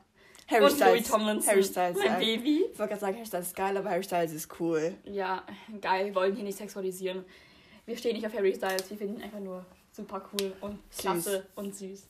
Harry 0.48 0.64
und 0.64 0.70
Styles. 0.72 0.92
Louis 0.92 1.08
Tomlinson. 1.08 1.50
Harry 1.50 1.64
Styles. 1.64 1.98
Mein 1.98 2.06
ja. 2.06 2.18
Baby. 2.18 2.64
Ich 2.72 2.78
wollte 2.78 2.90
gerade 2.90 3.00
sagen, 3.00 3.16
Harry 3.16 3.26
Styles 3.26 3.46
ist 3.46 3.56
geil, 3.56 3.76
aber 3.76 3.90
Harry 3.90 4.02
Styles 4.02 4.32
ist 4.32 4.48
cool. 4.60 4.94
Ja, 5.04 5.44
geil. 5.80 6.06
Wir 6.06 6.14
wollen 6.14 6.34
hier 6.34 6.44
nicht 6.44 6.58
sexualisieren. 6.58 7.24
Wir 7.86 7.96
stehen 7.96 8.14
nicht 8.14 8.26
auf 8.26 8.34
Harry 8.34 8.54
Styles. 8.54 8.88
Wir 8.90 8.96
finden 8.96 9.16
ihn 9.18 9.22
einfach 9.22 9.40
nur 9.40 9.64
super 9.92 10.22
cool 10.32 10.52
und 10.60 10.78
klasse 10.96 11.46
und 11.54 11.74
süß. 11.74 12.06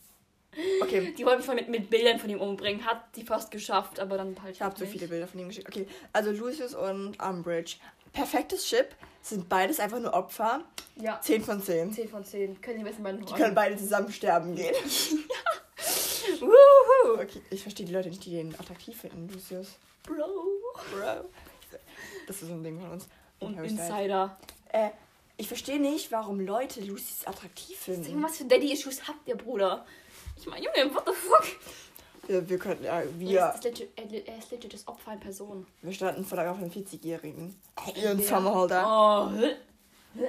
Okay, 0.82 1.14
Die 1.16 1.24
wollten 1.24 1.38
mich 1.38 1.46
voll 1.46 1.54
mit, 1.54 1.68
mit 1.68 1.88
Bildern 1.88 2.18
von 2.18 2.28
ihm 2.28 2.40
umbringen. 2.40 2.84
Hat 2.84 3.04
sie 3.14 3.24
fast 3.24 3.50
geschafft, 3.50 3.98
aber 3.98 4.18
dann 4.18 4.36
halt 4.42 4.54
ich 4.56 4.60
habe 4.60 4.76
so 4.76 4.84
nicht. 4.84 4.92
viele 4.92 5.08
Bilder 5.08 5.26
von 5.26 5.40
ihm 5.40 5.48
geschickt. 5.48 5.68
Okay, 5.68 5.86
also 6.12 6.30
Lucius 6.30 6.74
und 6.74 7.22
Umbridge. 7.22 7.76
Perfektes 8.12 8.66
Chip. 8.66 8.94
Sind 9.22 9.48
beides 9.48 9.80
einfach 9.80 10.00
nur 10.00 10.12
Opfer. 10.12 10.64
Ja. 10.96 11.20
10 11.20 11.42
von 11.42 11.62
10. 11.62 11.92
10 11.92 12.08
von 12.08 12.24
10. 12.24 12.60
Können 12.60 12.78
die 12.78 12.84
besten 12.84 13.02
beiden 13.02 13.24
Die 13.24 13.32
können 13.32 13.54
beide 13.54 13.76
zusammen 13.76 14.12
sterben 14.12 14.54
gehen. 14.54 14.74
Okay, 17.04 17.40
ich 17.50 17.62
verstehe 17.62 17.86
die 17.86 17.92
Leute 17.92 18.08
nicht, 18.08 18.24
die 18.24 18.30
den 18.30 18.54
attraktiv 18.58 19.00
finden, 19.00 19.28
Lucius. 19.32 19.68
Bro. 20.04 20.14
Bro. 20.14 21.28
Das 22.26 22.42
ist 22.42 22.48
so 22.48 22.54
ein 22.54 22.62
Ding 22.62 22.80
von 22.80 22.90
uns. 22.90 23.06
Und. 23.40 23.58
Insider. 23.58 24.36
Äh, 24.70 24.90
ich 25.36 25.48
verstehe 25.48 25.80
nicht, 25.80 26.12
warum 26.12 26.40
Leute 26.40 26.80
Lucius 26.82 27.26
attraktiv 27.26 27.76
finden. 27.76 28.20
mal, 28.20 28.28
was 28.28 28.36
für 28.38 28.44
Daddy-Issues 28.44 29.08
habt 29.08 29.26
ihr, 29.26 29.36
Bruder? 29.36 29.84
Ich 30.36 30.46
meine, 30.46 30.64
Junge, 30.64 30.94
what 30.94 31.04
the 31.06 31.12
fuck? 31.12 31.46
Wir, 32.28 32.48
wir 32.48 32.58
könnten, 32.58 32.84
ja, 32.84 33.00
Er, 33.00 33.18
wir, 33.18 33.52
ist 33.54 33.64
legit, 33.64 33.88
er, 33.96 34.26
er 34.28 34.38
ist 34.38 34.50
legit 34.52 34.72
das 34.72 34.86
Opfer 34.86 35.14
in 35.14 35.20
Person. 35.20 35.66
wir 35.80 35.92
standen 35.92 36.24
vor 36.24 36.36
der 36.38 36.52
auf 36.52 36.58
einem 36.58 36.70
40-Jährigen. 36.70 37.56
Ey, 37.86 38.02
Ihren 38.02 38.18
der- 38.18 38.26
Summerholder. 38.28 39.32
Oh? 39.34 40.20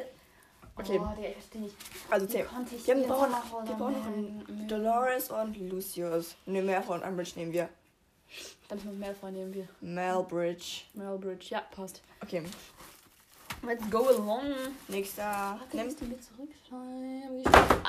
Okay. 0.76 1.00
Oh, 1.00 1.14
Digga, 1.16 1.30
ich 1.30 1.60
nicht. 1.60 1.76
Also 2.10 2.28
Wie 2.28 2.32
10. 2.32 2.48
konnte 2.48 2.76
ich 2.76 2.88
Wir 2.88 2.96
brauchen, 3.08 3.32
wir 3.32 3.76
brauchen 3.76 3.94
noch 3.94 4.48
einen 4.48 4.68
Dolores 4.68 5.30
und 5.30 5.56
Lucius. 5.70 6.36
Ne, 6.46 6.62
mehr 6.62 6.82
von 6.82 7.02
Umbridge 7.04 7.34
nehmen 7.36 7.54
wir. 7.54 7.70
Dann 8.68 8.78
müssen 8.80 8.92
wir 8.92 9.06
mehr 9.06 9.16
vornehmen 9.16 9.54
wir. 9.54 9.68
Melbridge. 9.82 10.82
Melbridge, 10.96 11.46
ja, 11.50 11.62
passt. 11.76 12.02
Okay, 12.22 12.44
Let's 13.66 13.90
go 13.90 14.08
along. 14.08 14.42
nächster. 14.90 15.58
Nimm. 15.72 15.82
Kannst 15.84 16.02
du 16.02 16.06
mir 16.06 16.20
zurückschreiben? 16.20 17.44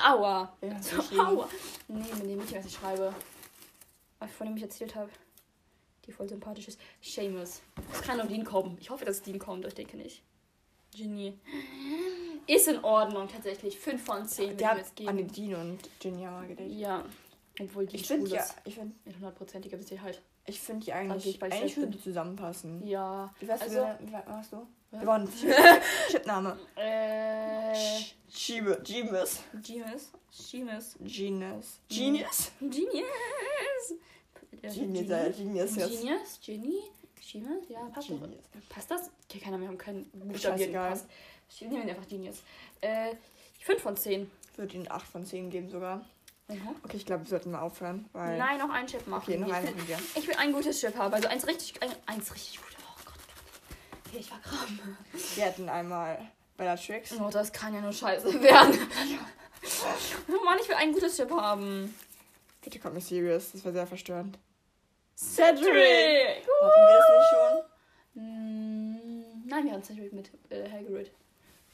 Aua. 0.07 0.53
Ja, 0.61 0.81
So, 0.81 1.19
aua. 1.19 1.49
Nee, 1.87 1.99
mit 2.13 2.23
dem 2.29 2.37
Mädchen, 2.37 2.59
was 2.59 2.65
ich 2.67 2.73
schreibe. 2.75 3.13
Was 4.19 4.29
ich 4.29 4.35
von 4.35 4.47
dem 4.47 4.55
ich 4.57 4.63
erzählt 4.63 4.95
habe. 4.95 5.09
Die 6.05 6.11
voll 6.13 6.29
sympathisch 6.29 6.67
ist. 6.69 6.79
Seamus. 7.01 7.61
Das 7.91 8.01
kann 8.03 8.17
nur 8.17 8.27
Dean 8.27 8.45
kommen. 8.45 8.77
Ich 8.79 8.89
hoffe, 8.89 9.03
dass 9.05 9.21
Dean 9.21 9.39
kommt, 9.39 9.65
aber 9.65 9.69
ich 9.69 9.73
denke 9.73 9.97
nicht. 9.97 10.21
Genie. 10.95 11.37
Ist 12.47 12.67
in 12.67 12.83
Ordnung, 12.83 13.27
tatsächlich. 13.27 13.77
5 13.79 14.03
von 14.03 14.25
10 14.27 14.45
würde 14.45 14.55
Der 14.57 14.69
hat 14.71 15.07
an 15.07 15.17
die 15.17 15.23
Dean 15.25 15.55
und 15.55 15.79
Ginny 15.99 16.25
mal 16.25 16.47
gedacht. 16.47 16.67
Ja. 16.69 17.03
Obwohl 17.59 17.85
die 17.87 17.95
Ich 17.95 18.07
finde 18.07 18.29
ja, 18.31 18.45
ich 18.65 18.75
finde, 18.75 18.93
Mit 19.05 19.15
hundertprozentiger 19.15 19.77
Sicherheit. 19.79 20.21
ich 20.45 20.59
finde 20.59 20.85
die 20.85 20.93
eigentlich, 20.93 21.25
ich 21.27 21.39
bei 21.39 21.49
eigentlich 21.51 21.77
würden 21.77 21.91
die 21.91 22.01
zusammenpassen. 22.01 22.85
Ja. 22.85 23.33
Wie 23.39 23.47
weißt 23.47 23.63
Also- 23.63 23.75
du, 23.77 23.97
wie 24.01 24.11
wa- 24.11 24.23
was 24.27 24.49
du? 24.49 24.67
Wir 24.91 25.07
waren 25.07 25.27
Chipname. 26.09 26.57
Äh. 26.75 27.73
Chibe, 28.31 28.79
Genius. 28.83 29.39
Genius. 29.65 30.11
Genius. 30.51 30.95
Genius. 30.99 31.79
Genius? 31.89 32.51
Genius. 32.59 33.93
Genius, 34.75 35.37
Genius 35.37 35.75
jetzt. 35.75 36.01
Genius, 36.01 36.39
Genie, 36.45 36.81
Genius, 37.31 37.63
ja, 37.69 37.79
passt. 37.93 38.07
Genius. 38.07 38.43
Passt 38.69 38.91
das? 38.91 39.11
Okay, 39.29 39.39
keiner 39.39 39.57
mehr 39.57 39.67
haben 39.69 39.77
keinen 39.77 40.05
Buchstabieren. 40.13 40.73
Passt. 40.73 41.05
Ich 41.49 41.61
nehme 41.61 41.89
einfach 41.89 42.07
Genius. 42.07 42.41
Äh, 42.81 43.15
5 43.61 43.81
von 43.81 43.97
10. 43.97 44.29
Ich 44.51 44.57
würde 44.57 44.75
ihnen 44.75 44.89
8 44.91 45.05
von 45.07 45.25
10 45.25 45.49
geben 45.49 45.69
sogar. 45.69 46.05
Mhm. 46.47 46.75
Okay, 46.83 46.97
ich 46.97 47.05
glaube, 47.05 47.23
wir 47.23 47.29
sollten 47.29 47.51
mal 47.51 47.61
aufhören, 47.61 48.07
weil... 48.13 48.37
Nein, 48.37 48.59
noch 48.59 48.69
ein 48.69 48.85
Chip 48.85 49.05
machen. 49.07 49.23
Okay, 49.23 49.37
noch 49.37 49.47
ich, 49.47 49.53
einen 49.53 49.67
will, 49.67 49.75
machen 49.75 49.87
wir. 49.87 49.99
ich 50.21 50.27
will 50.27 50.35
ein 50.35 50.53
gutes 50.53 50.79
Chip 50.79 50.95
haben. 50.95 51.13
Also 51.13 51.27
eins 51.27 51.47
richtig, 51.47 51.81
ein, 51.81 51.89
eins 52.05 52.33
richtig 52.33 52.57
gut. 52.57 52.67
Oh 52.81 53.01
Gott. 53.05 53.15
Okay, 54.07 54.17
ich 54.19 54.31
war 54.31 54.39
krank. 54.41 54.69
Wir 55.35 55.45
hatten 55.45 55.69
einmal 55.69 56.19
Bellatrix. 56.57 57.13
Oh, 57.19 57.29
das 57.31 57.51
kann 57.51 57.73
ja 57.73 57.81
nur 57.81 57.93
scheiße 57.93 58.41
werden. 58.43 58.77
oh 60.29 60.45
Mann, 60.45 60.59
ich 60.61 60.69
will 60.69 60.75
ein 60.75 60.93
gutes 60.93 61.15
Chip 61.17 61.31
haben. 61.31 61.93
Bitte 62.61 62.79
kommt 62.79 62.95
nicht 62.95 63.07
serious, 63.07 63.51
das 63.51 63.63
wäre 63.63 63.73
sehr 63.73 63.87
verstörend. 63.87 64.37
Cedric! 65.15 65.65
Hatten 65.65 66.81
wir 66.81 66.97
das 66.97 67.09
nicht 67.09 67.29
schon? 67.31 68.23
Mm, 68.23 69.47
Nein, 69.47 69.65
wir 69.65 69.71
hatten 69.73 69.83
Cedric 69.83 70.13
mit 70.13 70.29
äh, 70.49 70.69
Hagrid. 70.69 71.11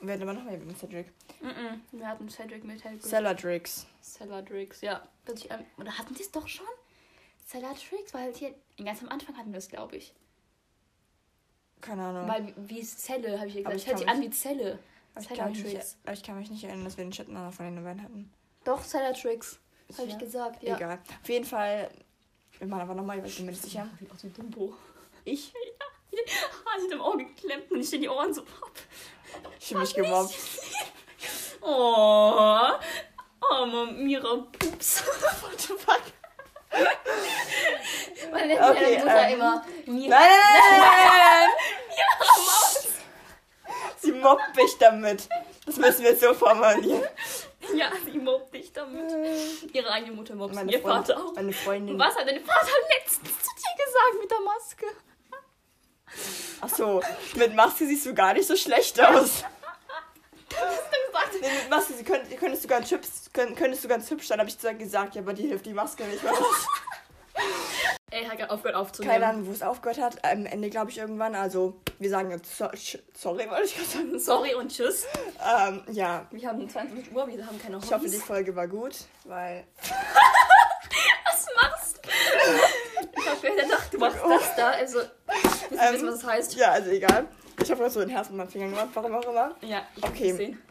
Wir 0.01 0.13
hatten 0.13 0.23
aber 0.23 0.33
noch 0.33 0.43
mal 0.43 0.57
mit 0.57 0.77
Cedric. 0.79 1.07
Mm-mm, 1.41 1.79
wir 1.91 2.07
hatten 2.07 2.27
Cedric 2.29 2.63
mit 2.63 2.83
Hagrid. 2.83 3.03
Celadrix. 3.03 3.85
Celadrix, 4.01 4.81
ja. 4.81 5.07
Sich 5.27 5.51
an- 5.51 5.65
Oder 5.77 5.97
hatten 5.97 6.13
die 6.15 6.21
es 6.23 6.31
doch 6.31 6.47
schon? 6.47 6.65
Celadrix? 7.47 8.13
Weil 8.13 8.33
hier 8.33 8.55
ganz 8.83 9.01
am 9.01 9.09
Anfang 9.09 9.37
hatten 9.37 9.51
wir 9.51 9.59
es, 9.59 9.69
glaube 9.69 9.97
ich. 9.97 10.13
Keine 11.81 12.03
Ahnung. 12.03 12.27
Weil 12.27 12.47
wie- 12.47 12.53
wie 12.77 12.81
Zelle, 12.83 13.37
habe 13.39 13.47
ich 13.47 13.55
ja 13.55 13.61
gesagt. 13.61 13.77
ich 13.77 13.87
hört 13.87 13.97
sich 13.99 14.07
an 14.07 14.21
wie 14.21 14.29
Zelle. 14.29 14.79
aber, 15.13 15.21
ich 15.23 15.29
kann 15.29 15.49
mich 15.49 15.57
nicht, 15.57 15.67
Celadrix. 15.69 15.97
aber 16.03 16.13
ich 16.13 16.23
kann 16.23 16.37
mich 16.39 16.49
nicht 16.51 16.63
erinnern, 16.63 16.85
dass 16.85 16.97
wir 16.97 17.03
den 17.05 17.11
Chat 17.11 17.29
einer 17.29 17.51
von 17.51 17.65
den 17.75 17.83
beiden 17.83 18.03
hatten. 18.03 18.31
Doch, 18.63 18.83
Celadrix. 18.83 19.59
Habe 19.97 20.07
ich 20.07 20.17
gesagt, 20.17 20.63
ja. 20.63 20.75
Egal. 20.77 20.99
Auf 21.21 21.29
jeden 21.29 21.45
Fall. 21.45 21.89
Wir 22.59 22.67
machen 22.67 22.81
aber 22.81 22.95
nochmal, 22.95 23.25
ich 23.25 23.35
bin 23.35 23.45
mir 23.45 23.51
nicht 23.51 23.63
sicher. 23.63 23.89
Sieht 23.99 24.11
aus 24.11 24.23
wie 24.23 24.29
Dumbo. 24.29 24.73
Ich? 25.25 25.53
Hand 26.65 26.91
im 26.91 27.01
Auge 27.01 27.25
geklemmt 27.25 27.71
und 27.71 27.79
ich 27.81 27.91
in 27.93 28.01
die 28.01 28.09
Ohren 28.09 28.33
so 28.33 28.41
ab. 28.41 28.71
Ich 29.59 29.67
fühle 29.67 29.81
mich 29.81 29.93
gemobbt. 29.93 30.33
Oh. 31.63 32.71
Oh, 33.39 33.65
Mira 33.91 34.35
Pups. 34.57 35.03
What 35.41 35.61
the 35.61 35.73
fuck? 35.77 36.01
Weil 38.31 38.47
der 38.47 38.69
Okay, 38.71 38.71
okay, 38.71 38.97
Mutter 38.97 39.27
ähm, 39.27 39.33
immer 39.35 39.65
Mira. 39.85 40.09
Nein, 40.09 40.29
nein, 40.29 40.79
nein, 40.79 41.49
nein, 41.49 41.49
Sie 43.99 44.11
mobbt 44.11 44.55
mich 44.55 44.77
damit. 44.79 45.29
Das 45.67 45.75
müssen 45.77 46.03
wir 46.03 46.09
jetzt 46.11 46.21
so 46.21 46.33
formulieren. 46.33 47.03
Ja, 47.75 47.91
sie 48.03 48.17
mobbt 48.17 48.53
dich 48.55 48.73
damit. 48.73 49.13
Ihre 49.71 49.91
eigene 49.91 50.13
Mutter 50.13 50.33
mobbt 50.33 50.55
Meine, 50.55 50.71
ihr 50.71 50.81
Freund, 50.81 51.05
Vater 51.07 51.23
auch. 51.23 51.33
meine 51.35 51.53
Freundin. 51.53 51.93
Und 51.95 51.99
was 52.01 52.15
hat 52.15 52.27
dein 52.27 52.43
Vater 52.43 52.71
letztens 52.97 53.29
zu 53.37 53.49
dir 53.55 53.85
gesagt 53.85 54.19
mit 54.19 54.31
der 54.31 54.39
Maske? 54.39 54.85
Achso, 56.61 57.01
mit 57.35 57.55
Maske 57.55 57.85
siehst 57.87 58.05
du 58.05 58.13
gar 58.13 58.33
nicht 58.33 58.47
so 58.47 58.55
schlecht 58.55 58.99
aus. 58.99 59.43
Was 60.49 60.59
hast 60.59 60.91
du 60.91 61.07
gesagt? 61.07 61.41
Nee, 61.41 61.47
mit 61.61 61.69
Maske 61.69 61.93
sie 61.93 62.03
könnt, 62.03 62.37
könntest, 62.37 62.63
du 62.63 62.67
ganz 62.67 62.91
hübsch, 62.91 63.07
könnt, 63.33 63.57
könntest 63.57 63.83
du 63.83 63.87
ganz 63.87 64.09
hübsch 64.09 64.27
sein, 64.27 64.39
habe 64.39 64.49
ich 64.49 64.57
dann 64.57 64.77
gesagt. 64.77 65.15
Ja, 65.15 65.21
aber 65.21 65.33
die 65.33 65.47
hilft 65.47 65.65
die 65.65 65.73
Maske 65.73 66.03
nicht. 66.03 66.21
Ey, 68.13 68.25
hat 68.25 68.37
gerade 68.37 68.51
aufgehört 68.51 68.75
aufzunehmen. 68.75 69.13
keine 69.13 69.25
Ahnung, 69.27 69.47
wo 69.47 69.51
es 69.51 69.61
aufgehört 69.61 69.99
hat. 70.01 70.25
Am 70.25 70.45
Ende, 70.45 70.69
glaube 70.69 70.91
ich, 70.91 70.97
irgendwann. 70.97 71.33
Also, 71.33 71.79
wir 71.97 72.09
sagen 72.09 72.29
jetzt 72.29 72.57
so, 72.57 72.67
sorry, 73.13 73.49
wollte 73.49 73.63
ich 73.63 73.75
gerade 73.75 73.87
sagen. 73.87 74.19
Sorry 74.19 74.53
und 74.53 74.69
tschüss. 74.69 75.05
Ähm, 75.39 75.81
ja, 75.91 76.27
Wir 76.29 76.49
haben 76.49 76.69
20 76.69 77.15
Uhr, 77.15 77.25
wir 77.27 77.45
haben 77.47 77.61
keine 77.61 77.77
Hobbys. 77.77 77.87
ich 77.87 77.93
hoffe, 77.95 78.09
die 78.09 78.17
Folge 78.17 78.53
war 78.53 78.67
gut, 78.67 78.95
weil. 79.23 79.63
Was 81.25 81.47
machst 81.55 82.01
du? 82.03 82.09
Ich 83.17 83.27
hab 83.29 83.41
mir 83.41 83.55
gedacht, 83.55 83.93
du 83.93 83.97
machst 83.97 84.19
das 84.27 84.55
da. 84.57 84.71
Also, 84.71 84.99
willst 85.71 85.83
du 85.83 85.93
wissen, 85.93 86.07
was 86.07 86.19
das 86.21 86.29
heißt? 86.29 86.55
Ja, 86.55 86.71
also 86.71 86.89
egal. 86.91 87.25
Ich 87.61 87.69
habe 87.69 87.79
gerade 87.81 87.93
so 87.93 87.99
ein 87.99 88.09
Herz 88.09 88.29
mit 88.29 88.37
meinem 88.37 88.49
Finger 88.49 88.67
gemacht, 88.69 88.89
warum 88.93 89.13
auch 89.13 89.23
immer. 89.29 89.55
Ja, 89.61 89.83
ich 89.95 90.03
Okay. 90.03 90.33
sehen. 90.33 90.61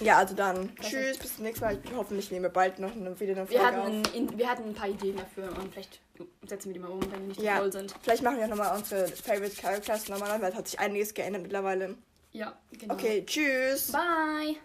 Ja, 0.00 0.18
also 0.18 0.34
dann. 0.34 0.70
Tschüss, 0.80 1.18
bis 1.18 1.36
zum 1.36 1.44
nächsten 1.44 1.64
Mal. 1.64 1.78
Ich 1.82 1.90
hoffentlich 1.96 2.30
nehmen 2.30 2.44
wir 2.44 2.50
bald 2.50 2.78
noch 2.78 2.92
eine, 2.94 3.18
wieder 3.18 3.32
eine 3.32 3.46
Folge 3.46 3.60
Wir 3.60 3.66
hatten, 3.66 3.80
ein, 3.80 4.02
in, 4.14 4.38
wir 4.38 4.48
hatten 4.48 4.64
ein 4.64 4.74
paar 4.74 4.88
Ideen 4.88 5.16
dafür 5.16 5.48
und 5.58 5.72
vielleicht 5.72 6.00
setzen 6.46 6.68
wir 6.68 6.74
die 6.74 6.78
mal 6.80 6.88
um, 6.90 7.00
wenn 7.10 7.22
die 7.22 7.28
nicht 7.28 7.40
Ja. 7.40 7.56
so 7.56 7.62
toll 7.62 7.72
sind. 7.72 7.94
Vielleicht 8.02 8.22
machen 8.22 8.36
wir 8.38 8.44
auch 8.44 8.48
nochmal 8.50 8.76
unsere 8.76 9.08
Favorite 9.08 9.56
Characters 9.60 10.08
nochmal 10.08 10.30
an, 10.30 10.42
weil 10.42 10.50
es 10.52 10.56
hat 10.56 10.68
sich 10.68 10.78
einiges 10.78 11.14
geändert 11.14 11.42
mittlerweile. 11.42 11.96
Ja, 12.32 12.52
genau. 12.72 12.94
Okay, 12.94 13.24
tschüss. 13.26 13.90
Bye. 13.90 14.56